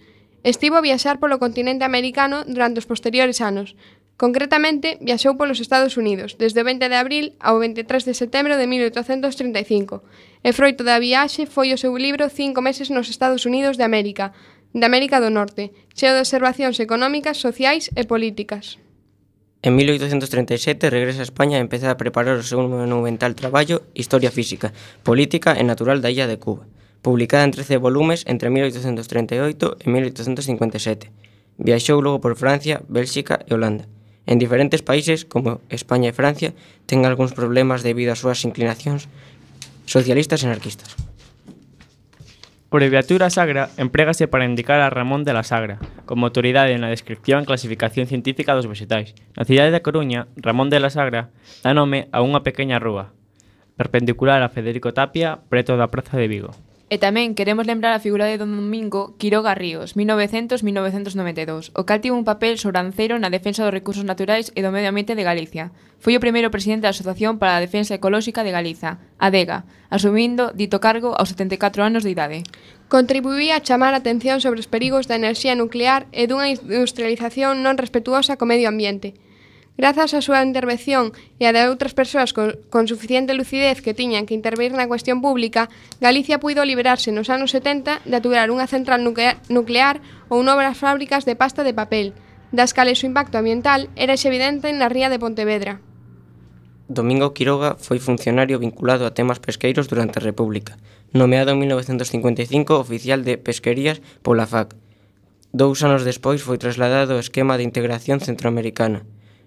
Estivo 0.46 0.78
a 0.78 0.86
viaxar 0.86 1.18
polo 1.18 1.42
continente 1.42 1.90
americano 1.90 2.46
durante 2.46 2.78
os 2.78 2.86
posteriores 2.86 3.42
anos, 3.42 3.74
Concretamente, 4.18 4.96
viaxou 5.04 5.36
polos 5.36 5.60
Estados 5.60 6.00
Unidos 6.00 6.40
desde 6.40 6.64
o 6.64 6.66
20 6.66 6.88
de 6.88 6.96
abril 6.96 7.26
ao 7.44 7.60
23 7.60 8.08
de 8.08 8.16
setembro 8.16 8.56
de 8.56 8.64
1835 8.64 10.08
e 10.40 10.56
froito 10.56 10.88
da 10.88 11.04
viaxe 11.04 11.44
foi 11.44 11.76
o 11.76 11.78
seu 11.78 11.92
libro 12.00 12.32
Cinco 12.32 12.64
meses 12.64 12.88
nos 12.88 13.12
Estados 13.12 13.44
Unidos 13.44 13.76
de 13.76 13.84
América, 13.84 14.32
de 14.72 14.88
América 14.88 15.20
do 15.20 15.28
Norte, 15.28 15.76
cheo 15.92 16.16
de 16.16 16.24
observacións 16.24 16.80
económicas, 16.80 17.44
sociais 17.44 17.92
e 17.92 18.08
políticas. 18.08 18.80
En 19.60 19.76
1837 19.76 20.88
regresa 20.88 21.20
a 21.20 21.28
España 21.28 21.60
e 21.60 21.66
empeza 21.68 21.92
a 21.92 22.00
preparar 22.00 22.40
o 22.40 22.48
seu 22.48 22.64
monumental 22.64 23.36
traballo 23.36 23.84
Historia 23.92 24.32
Física, 24.32 24.72
Política 25.04 25.60
e 25.60 25.64
Natural 25.68 26.00
da 26.00 26.08
Illa 26.08 26.32
de 26.32 26.40
Cuba, 26.40 26.72
publicada 27.04 27.44
en 27.44 27.52
13 27.52 27.84
volumes 27.84 28.24
entre 28.32 28.48
1838 28.48 29.84
e 29.84 29.88
1857. 29.92 31.12
Viaxou 31.60 32.00
logo 32.00 32.24
por 32.24 32.40
Francia, 32.40 32.80
Bélxica 32.88 33.44
e 33.44 33.52
Holanda, 33.52 33.92
En 34.26 34.42
diferentes 34.42 34.82
países, 34.82 35.26
como 35.26 35.62
España 35.70 36.10
e 36.10 36.18
Francia, 36.18 36.58
ten 36.90 37.06
algúns 37.06 37.38
problemas 37.38 37.86
debido 37.86 38.10
ás 38.14 38.22
súas 38.22 38.42
inclinacións 38.42 39.06
socialistas 39.86 40.42
e 40.42 40.50
anarquistas. 40.50 40.98
Abreviatura 42.76 43.32
sagra 43.32 43.72
emprégase 43.80 44.28
para 44.28 44.44
indicar 44.44 44.84
a 44.84 44.92
Ramón 44.92 45.24
de 45.24 45.32
la 45.32 45.48
Sagra, 45.48 45.80
como 46.04 46.28
autoridade 46.28 46.76
na 46.76 46.92
descripción 46.92 47.40
e 47.40 47.48
clasificación 47.48 48.04
científica 48.04 48.52
dos 48.52 48.68
vegetais. 48.68 49.16
Na 49.40 49.48
cidade 49.48 49.72
da 49.72 49.80
Coruña, 49.80 50.28
Ramón 50.36 50.68
de 50.68 50.84
la 50.84 50.92
Sagra 50.92 51.32
dá 51.64 51.72
nome 51.72 52.12
a 52.12 52.20
unha 52.20 52.44
pequena 52.44 52.76
rúa, 52.76 53.16
perpendicular 53.80 54.44
a 54.44 54.52
Federico 54.52 54.92
Tapia, 54.92 55.40
preto 55.48 55.80
da 55.80 55.88
Praza 55.88 56.20
de 56.20 56.28
Vigo. 56.28 56.52
E 56.86 57.02
tamén 57.02 57.34
queremos 57.34 57.66
lembrar 57.66 57.98
a 57.98 58.04
figura 58.06 58.30
de 58.30 58.38
Don 58.38 58.54
Domingo 58.54 59.18
Quiroga 59.18 59.58
Ríos, 59.58 59.98
1900-1992, 59.98 61.74
o 61.74 61.82
cal 61.82 61.98
tivo 61.98 62.14
un 62.14 62.30
papel 62.30 62.62
sobranceiro 62.62 63.18
na 63.18 63.34
defensa 63.34 63.66
dos 63.66 63.74
recursos 63.74 64.06
naturais 64.06 64.54
e 64.54 64.62
do 64.62 64.70
medio 64.70 64.94
ambiente 64.94 65.18
de 65.18 65.26
Galicia. 65.26 65.74
Foi 65.98 66.14
o 66.14 66.22
primeiro 66.22 66.54
presidente 66.54 66.86
da 66.86 66.94
Asociación 66.94 67.42
para 67.42 67.58
a 67.58 67.64
Defensa 67.66 67.98
Ecolóxica 67.98 68.46
de 68.46 68.54
Galiza, 68.54 69.02
ADEGA, 69.18 69.66
asumindo 69.90 70.54
dito 70.54 70.78
cargo 70.78 71.18
aos 71.18 71.34
74 71.34 71.82
anos 71.82 72.06
de 72.06 72.14
idade. 72.14 72.46
Contribuía 72.86 73.58
a 73.58 73.66
chamar 73.66 73.98
a 73.98 74.06
atención 74.06 74.38
sobre 74.38 74.62
os 74.62 74.70
perigos 74.70 75.10
da 75.10 75.18
enerxía 75.18 75.58
nuclear 75.58 76.06
e 76.14 76.30
dunha 76.30 76.54
industrialización 76.54 77.66
non 77.66 77.82
respetuosa 77.82 78.38
co 78.38 78.46
medio 78.46 78.70
ambiente, 78.70 79.18
Grazas 79.76 80.16
á 80.16 80.24
súa 80.24 80.40
intervención 80.40 81.12
e 81.36 81.44
a 81.44 81.52
de 81.52 81.68
outras 81.68 81.92
persoas 81.92 82.32
con, 82.32 82.56
con 82.72 82.88
suficiente 82.88 83.36
lucidez 83.36 83.84
que 83.84 83.92
tiñan 83.92 84.24
que 84.24 84.32
intervir 84.32 84.72
na 84.72 84.88
cuestión 84.88 85.20
pública, 85.20 85.68
Galicia 86.00 86.40
puido 86.40 86.64
liberarse 86.64 87.12
nos 87.12 87.28
anos 87.28 87.52
70 87.52 88.08
de 88.08 88.16
aturar 88.16 88.48
unha 88.56 88.72
central 88.72 89.04
nuclear, 89.04 89.36
nuclear 89.52 90.00
ou 90.32 90.48
novas 90.48 90.80
fábricas 90.80 91.28
de 91.28 91.36
pasta 91.36 91.68
de 91.68 91.76
papel, 91.76 92.16
das 92.56 92.72
cales 92.72 93.04
o 93.04 93.08
impacto 93.12 93.36
ambiental 93.36 93.92
era 94.00 94.16
evidente 94.16 94.72
na 94.72 94.88
ría 94.88 95.12
de 95.12 95.20
Pontevedra. 95.20 95.84
Domingo 96.88 97.36
Quiroga 97.36 97.76
foi 97.76 98.00
funcionario 98.00 98.62
vinculado 98.64 99.04
a 99.04 99.12
temas 99.12 99.44
pesqueiros 99.44 99.92
durante 99.92 100.24
a 100.24 100.26
República, 100.30 100.80
nomeado 101.12 101.52
en 101.52 101.60
1955 101.60 102.80
oficial 102.80 103.28
de 103.28 103.36
pesquerías 103.36 104.00
pola 104.24 104.48
FAC. 104.48 104.72
Dous 105.52 105.84
anos 105.84 106.08
despois 106.08 106.40
foi 106.40 106.56
trasladado 106.56 107.18
ao 107.18 107.24
esquema 107.24 107.60
de 107.60 107.68
integración 107.68 108.24
centroamericana, 108.24 109.04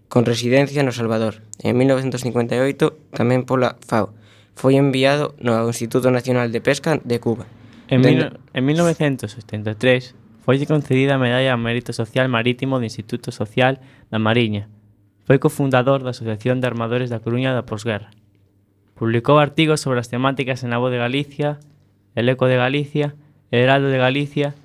con 0.08 0.24
residencia 0.24 0.82
no 0.82 0.92
Salvador. 0.92 1.44
En 1.62 1.76
1958, 1.76 3.12
tamén 3.12 3.44
pola 3.44 3.76
FAO, 3.84 4.16
foi 4.56 4.80
enviado 4.80 5.36
no 5.38 5.68
Instituto 5.68 6.10
Nacional 6.10 6.50
de 6.50 6.64
Pesca 6.64 6.98
de 6.98 7.20
Cuba. 7.20 7.46
En, 7.88 8.00
mil, 8.00 8.40
en 8.52 8.62
1973, 8.64 10.16
foi 10.44 10.56
concedida 10.64 11.16
a 11.16 11.22
Medalla 11.22 11.52
ao 11.52 11.60
Mérito 11.60 11.92
Social 11.92 12.28
Marítimo 12.32 12.80
do 12.80 12.88
Instituto 12.88 13.30
Social 13.30 13.84
da 14.08 14.16
Mariña. 14.16 14.72
Foi 15.28 15.36
cofundador 15.36 16.00
da 16.00 16.16
Asociación 16.16 16.64
de 16.64 16.68
Armadores 16.72 17.12
da 17.12 17.20
Coruña 17.20 17.52
da 17.52 17.68
Posguerra. 17.68 18.08
Publicou 18.96 19.36
artigos 19.36 19.84
sobre 19.84 20.00
as 20.00 20.08
temáticas 20.08 20.64
en 20.64 20.72
A 20.72 20.80
Voz 20.80 20.90
de 20.90 20.98
Galicia, 20.98 21.60
El 22.16 22.32
Eco 22.32 22.48
de 22.48 22.56
Galicia, 22.56 23.14
El 23.52 23.68
Heraldo 23.68 23.92
de 23.92 24.00
Galicia. 24.00 24.56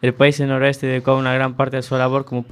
El 0.00 0.14
país 0.14 0.38
en 0.38 0.54
noroeste 0.54 0.86
dedicou 0.86 1.18
unha 1.18 1.34
gran 1.34 1.58
parte 1.58 1.76
da 1.76 1.84
súa 1.84 1.98
labor 1.98 2.24
como, 2.24 2.46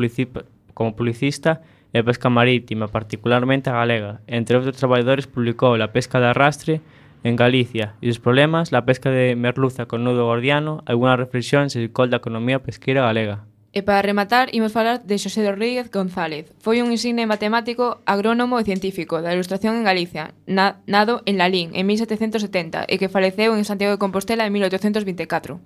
como 0.75 0.99
publicista 0.99 1.63
e 1.93 2.03
pesca 2.03 2.33
marítima, 2.33 2.89
particularmente 2.89 3.69
a 3.69 3.77
galega. 3.77 4.25
Entre 4.27 4.57
outros 4.57 4.81
traballadores 4.81 5.29
publicou 5.29 5.77
La 5.77 5.93
pesca 5.93 6.19
de 6.19 6.33
arrastre 6.33 6.81
en 7.23 7.37
Galicia 7.37 7.95
e 8.01 8.09
os 8.09 8.19
problemas, 8.19 8.73
la 8.73 8.89
pesca 8.89 9.13
de 9.13 9.37
merluza 9.37 9.87
con 9.87 10.03
nudo 10.03 10.25
gordiano, 10.25 10.83
algunas 10.89 11.21
reflexións 11.21 11.77
e 11.77 11.93
col 11.93 12.09
da 12.09 12.19
economía 12.19 12.65
pesqueira 12.65 13.05
galega. 13.05 13.45
E 13.73 13.81
para 13.81 14.05
rematar, 14.05 14.53
imos 14.53 14.77
falar 14.77 15.01
de 15.01 15.17
Xosé 15.17 15.49
Rodríguez 15.49 15.89
González. 15.89 16.53
Foi 16.61 16.85
un 16.85 16.93
insigne 16.93 17.25
matemático, 17.25 18.05
agrónomo 18.05 18.61
e 18.61 18.69
científico 18.69 19.25
da 19.25 19.33
Ilustración 19.33 19.81
en 19.81 19.89
Galicia, 19.89 20.37
na 20.45 20.85
nado 20.85 21.25
en 21.25 21.41
Lalín 21.41 21.73
en 21.73 21.89
1770 21.89 22.85
e 22.85 23.01
que 23.01 23.09
faleceu 23.09 23.57
en 23.57 23.65
Santiago 23.65 23.97
de 23.97 24.03
Compostela 24.05 24.45
en 24.45 24.53
1824. 24.53 25.57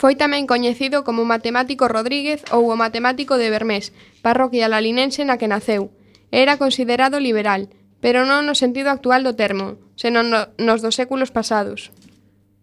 Foi 0.00 0.16
tamén 0.16 0.48
coñecido 0.48 1.04
como 1.04 1.28
o 1.28 1.28
matemático 1.28 1.92
Rodríguez 1.92 2.40
ou 2.56 2.72
o 2.72 2.80
matemático 2.80 3.36
de 3.36 3.52
Bermés, 3.52 3.92
parroquia 4.24 4.72
lalinense 4.72 5.20
na 5.28 5.36
que 5.36 5.44
naceu. 5.44 5.92
Era 6.32 6.56
considerado 6.56 7.20
liberal, 7.20 7.68
pero 8.00 8.24
non 8.24 8.48
no 8.48 8.56
sentido 8.56 8.88
actual 8.88 9.28
do 9.28 9.36
termo, 9.36 9.76
senón 10.00 10.32
no, 10.32 10.48
nos 10.56 10.80
dos 10.80 10.96
séculos 10.96 11.28
pasados. 11.28 11.92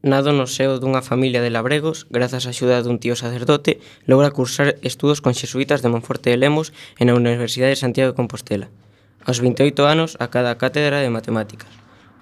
Nado 0.02 0.32
no 0.32 0.47
seo 0.47 0.80
dunha 0.80 1.04
familia 1.04 1.43
de 1.43 1.52
labregos, 1.52 2.08
grazas 2.08 2.47
á 2.47 2.56
axuda 2.56 2.80
dun 2.80 3.04
tío 3.04 3.20
sacerdote, 3.20 3.84
logra 4.08 4.32
cursar 4.32 4.80
estudos 4.80 5.20
con 5.20 5.36
xesuítas 5.36 5.84
de 5.84 5.91
Monforte 5.91 6.32
de 6.32 6.39
Lemos 6.39 6.72
e 6.95 7.04
na 7.04 7.20
Universidade 7.20 7.76
de 7.76 7.84
Santiago 7.84 8.16
de 8.16 8.20
Compostela. 8.20 8.72
Aos 9.28 9.43
28 9.43 9.76
anos, 9.84 10.16
acada 10.24 10.56
a 10.56 10.60
cátedra 10.62 11.04
de 11.04 11.12
Matemáticas. 11.12 11.68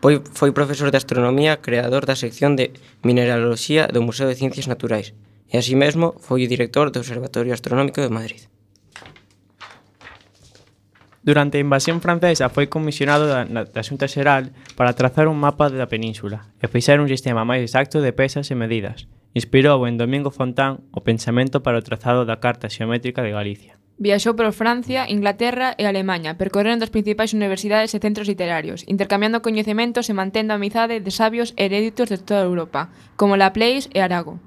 Foi, 0.02 0.26
foi 0.34 0.50
profesor 0.58 0.90
de 0.90 0.98
Astronomía, 0.98 1.62
creador 1.62 2.10
da 2.10 2.18
sección 2.18 2.58
de 2.58 2.74
Mineraloxía 3.06 3.86
do 3.94 4.02
Museo 4.02 4.26
de 4.26 4.34
Ciencias 4.42 4.66
Naturais, 4.66 5.14
e 5.46 5.62
así 5.62 5.78
mesmo 5.78 6.18
foi 6.18 6.50
o 6.50 6.50
director 6.50 6.90
do 6.90 6.98
Observatorio 6.98 7.54
Astronómico 7.54 8.02
de 8.02 8.10
Madrid. 8.10 8.42
Durante 11.28 11.58
a 11.58 11.66
invasión 11.68 12.00
francesa 12.00 12.48
foi 12.48 12.72
comisionado 12.72 13.28
da, 13.28 13.44
da 13.44 13.84
Xunta 13.84 14.08
Xeral 14.08 14.56
para 14.80 14.96
trazar 14.96 15.28
un 15.28 15.36
mapa 15.36 15.68
da 15.68 15.92
península 15.92 16.48
e 16.64 16.72
fixar 16.72 17.04
un 17.04 17.12
sistema 17.12 17.44
máis 17.44 17.68
exacto 17.68 18.00
de 18.00 18.16
pesas 18.16 18.48
e 18.48 18.56
medidas. 18.56 19.12
Inspirou 19.36 19.84
en 19.92 20.00
Domingo 20.00 20.32
Fontán 20.32 20.88
o 20.96 21.04
pensamento 21.04 21.60
para 21.60 21.84
o 21.84 21.84
trazado 21.84 22.24
da 22.24 22.40
Carta 22.40 22.72
Xeométrica 22.72 23.28
de 23.28 23.36
Galicia. 23.36 23.76
Viaxou 24.00 24.40
por 24.40 24.48
Francia, 24.56 25.04
Inglaterra 25.12 25.76
e 25.76 25.84
Alemanha, 25.84 26.40
percorrendo 26.40 26.88
as 26.88 26.96
principais 26.96 27.36
universidades 27.36 27.92
e 27.92 28.00
centros 28.00 28.32
literarios, 28.32 28.88
intercambiando 28.88 29.44
coñecementos 29.44 30.08
e 30.08 30.16
mantendo 30.16 30.56
a 30.56 30.60
amizade 30.64 31.04
de 31.04 31.12
sabios 31.12 31.52
heréditos 31.60 32.08
de 32.08 32.24
toda 32.24 32.48
Europa, 32.48 32.88
como 33.20 33.36
Laplace 33.36 33.92
e 33.92 34.00
Arago. 34.00 34.40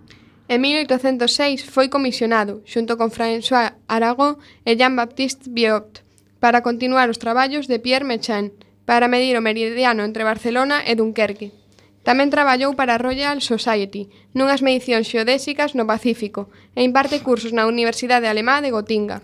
En 0.48 0.64
1806 0.64 1.60
foi 1.60 1.92
comisionado, 1.92 2.64
xunto 2.64 2.96
con 2.96 3.12
François 3.12 3.76
Arago 3.84 4.40
e 4.64 4.80
Jean-Baptiste 4.80 5.52
Biot, 5.52 6.08
para 6.42 6.64
continuar 6.64 7.12
os 7.12 7.20
traballos 7.20 7.68
de 7.68 7.78
Pierre 7.78 8.08
Mechán 8.08 8.56
para 8.88 9.06
medir 9.06 9.38
o 9.38 9.44
meridiano 9.44 10.02
entre 10.02 10.26
Barcelona 10.26 10.82
e 10.82 10.98
Dunkerque. 10.98 11.54
Tamén 12.00 12.32
traballou 12.32 12.72
para 12.74 12.96
a 12.96 13.02
Royal 13.02 13.44
Society 13.44 14.08
nunhas 14.32 14.64
medicións 14.64 15.06
xeodésicas 15.06 15.76
no 15.76 15.84
Pacífico 15.84 16.48
e 16.72 16.80
imparte 16.80 17.20
cursos 17.20 17.52
na 17.52 17.68
Universidade 17.68 18.26
Alemá 18.26 18.64
de 18.64 18.72
Gotinga. 18.72 19.20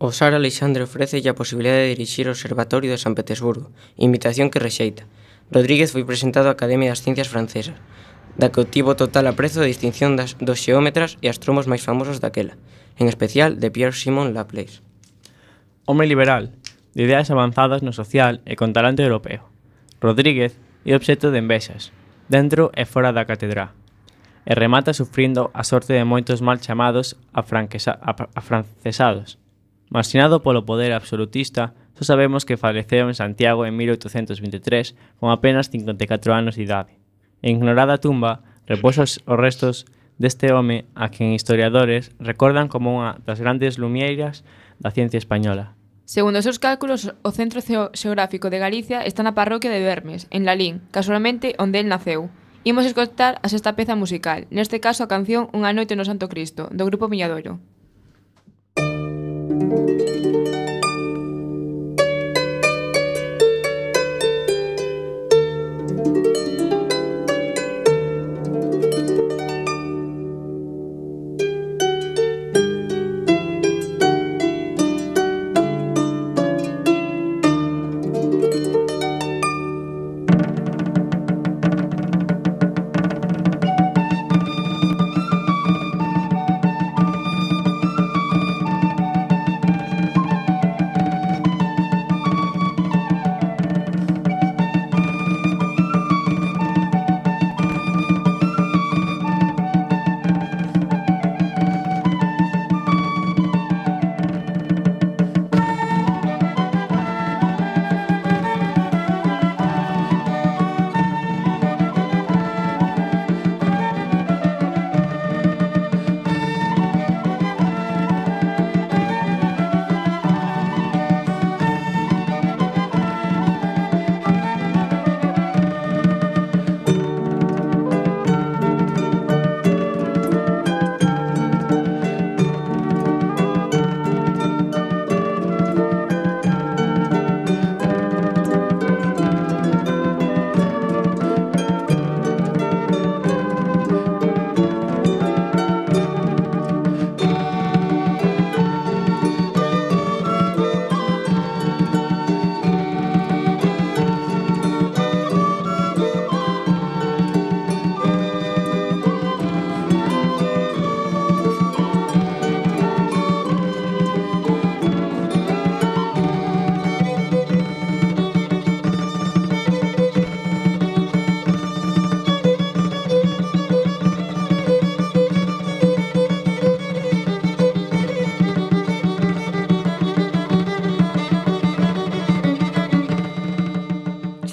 O 0.00 0.14
Sar 0.14 0.32
Alexandre 0.32 0.86
ofrece 0.86 1.20
a 1.26 1.36
posibilidade 1.36 1.90
de 1.90 1.92
dirixir 1.98 2.30
o 2.30 2.32
Observatorio 2.32 2.88
de 2.88 3.02
San 3.02 3.12
Petersburgo, 3.18 3.74
invitación 3.98 4.48
que 4.48 4.62
rexeita. 4.62 5.04
Rodríguez 5.50 5.90
foi 5.90 6.06
presentado 6.06 6.48
á 6.48 6.54
Academia 6.54 6.94
das 6.94 7.02
Ciencias 7.02 7.28
Francesas, 7.28 7.76
da 8.38 8.48
que 8.54 8.62
obtivo 8.62 8.94
total 8.94 9.26
aprezo 9.26 9.60
de 9.60 9.68
distinción 9.68 10.14
das, 10.14 10.38
dos 10.38 10.62
xeómetras 10.62 11.18
e 11.20 11.26
astromos 11.26 11.66
máis 11.66 11.82
famosos 11.82 12.22
daquela, 12.22 12.56
en 12.96 13.10
especial 13.10 13.58
de 13.58 13.68
Pierre 13.74 13.92
Simon 13.92 14.32
Laplace. 14.32 14.80
Home 15.84 16.06
liberal, 16.06 16.54
de 16.94 17.04
ideas 17.04 17.30
avanzadas 17.30 17.82
no 17.82 17.92
social 17.92 18.40
e 18.46 18.56
con 18.56 18.72
talento 18.72 19.02
europeo. 19.02 19.46
Rodríguez 20.00 20.58
é 20.84 20.96
obxecto 20.96 21.30
de 21.30 21.38
envexas, 21.38 21.92
dentro 22.28 22.72
e 22.74 22.86
fora 22.86 23.12
da 23.12 23.28
catedral, 23.28 23.76
e 24.46 24.56
remata 24.56 24.96
sufrindo 24.96 25.50
a 25.52 25.62
sorte 25.62 25.92
de 25.92 26.04
moitos 26.04 26.40
mal 26.40 26.58
chamados 26.58 27.16
afrancesados. 27.34 29.38
Marxinado 29.90 30.40
polo 30.40 30.64
poder 30.64 30.94
absolutista, 30.94 31.74
só 31.98 32.06
sabemos 32.06 32.46
que 32.46 32.56
faleceu 32.56 33.10
en 33.10 33.18
Santiago 33.18 33.66
en 33.66 33.76
1823 33.76 34.96
con 35.18 35.28
apenas 35.28 35.68
54 35.68 36.32
anos 36.32 36.56
de 36.56 36.64
idade. 36.64 36.96
En 37.42 37.60
ignorada 37.60 37.98
tumba 37.98 38.40
reposa 38.66 39.04
os 39.04 39.20
restos 39.26 39.84
deste 40.16 40.52
home 40.52 40.84
a 40.94 41.10
quen 41.10 41.32
historiadores 41.32 42.12
recordan 42.20 42.68
como 42.68 42.96
unha 42.96 43.20
das 43.24 43.40
grandes 43.40 43.76
lumieiras 43.76 44.44
da 44.80 44.92
ciencia 44.92 45.18
española. 45.18 45.79
Segundo 46.10 46.42
os 46.42 46.46
seus 46.48 46.58
cálculos, 46.58 47.14
o 47.22 47.30
centro 47.30 47.62
xeográfico 47.94 48.50
de 48.50 48.58
Galicia 48.58 49.06
está 49.06 49.22
na 49.22 49.38
parroquia 49.38 49.70
de 49.70 49.78
Bermes, 49.78 50.26
en 50.34 50.42
Lalín, 50.42 50.82
casualmente 50.90 51.54
onde 51.62 51.78
el 51.78 51.86
naceu. 51.86 52.34
Imos 52.66 52.82
escoitar 52.82 53.38
a 53.38 53.46
sexta 53.46 53.78
peza 53.78 53.94
musical, 53.94 54.50
neste 54.50 54.82
caso 54.82 55.06
a 55.06 55.12
canción 55.14 55.46
Unha 55.54 55.70
noite 55.70 55.94
no 55.94 56.02
Santo 56.02 56.26
Cristo, 56.26 56.66
do 56.74 56.82
grupo 56.82 57.06
Miñadoiro. 57.06 57.62
Música 58.74 60.29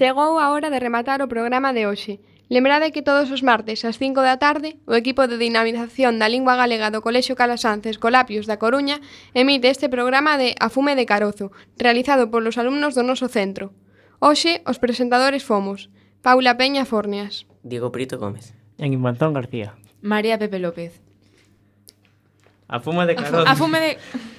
Chegou 0.08 0.40
a 0.40 0.56
hora 0.56 0.72
de 0.72 0.80
rematar 0.80 1.20
o 1.20 1.28
programa 1.28 1.76
de 1.76 1.84
hoxe. 1.84 2.24
Lembrade 2.48 2.96
que 2.96 3.04
todos 3.04 3.28
os 3.28 3.44
martes 3.44 3.84
ás 3.84 4.00
5 4.00 4.24
da 4.24 4.40
tarde 4.40 4.80
o 4.88 4.96
equipo 4.96 5.28
de 5.28 5.36
dinamización 5.36 6.16
da 6.16 6.32
lingua 6.32 6.56
galega 6.56 6.88
do 6.88 7.04
Colexio 7.04 7.36
Calasances 7.36 8.00
Colapios 8.00 8.48
da 8.48 8.56
Coruña 8.56 9.04
emite 9.36 9.68
este 9.68 9.92
programa 9.92 10.40
de 10.40 10.56
A 10.64 10.72
Fume 10.72 10.96
de 10.96 11.04
Carozo, 11.04 11.52
realizado 11.76 12.32
polos 12.32 12.56
alumnos 12.56 12.96
do 12.96 13.04
noso 13.04 13.28
centro. 13.28 13.76
Hoxe, 14.24 14.64
os 14.64 14.80
presentadores 14.80 15.44
fomos 15.44 15.92
Paula 16.24 16.56
Peña 16.56 16.88
Fornias, 16.88 17.44
Diego 17.68 17.92
Prito 17.92 18.16
Gómez, 18.16 18.56
En 18.80 18.96
Infantón 18.96 19.36
García, 19.36 19.76
María 20.00 20.40
Pepe 20.40 20.64
López. 20.64 21.04
A 22.72 22.80
Fume 22.80 23.04
de 23.12 23.20
Carozo. 23.20 23.44
A 23.44 23.60
fume 23.60 23.80
de... 23.84 23.92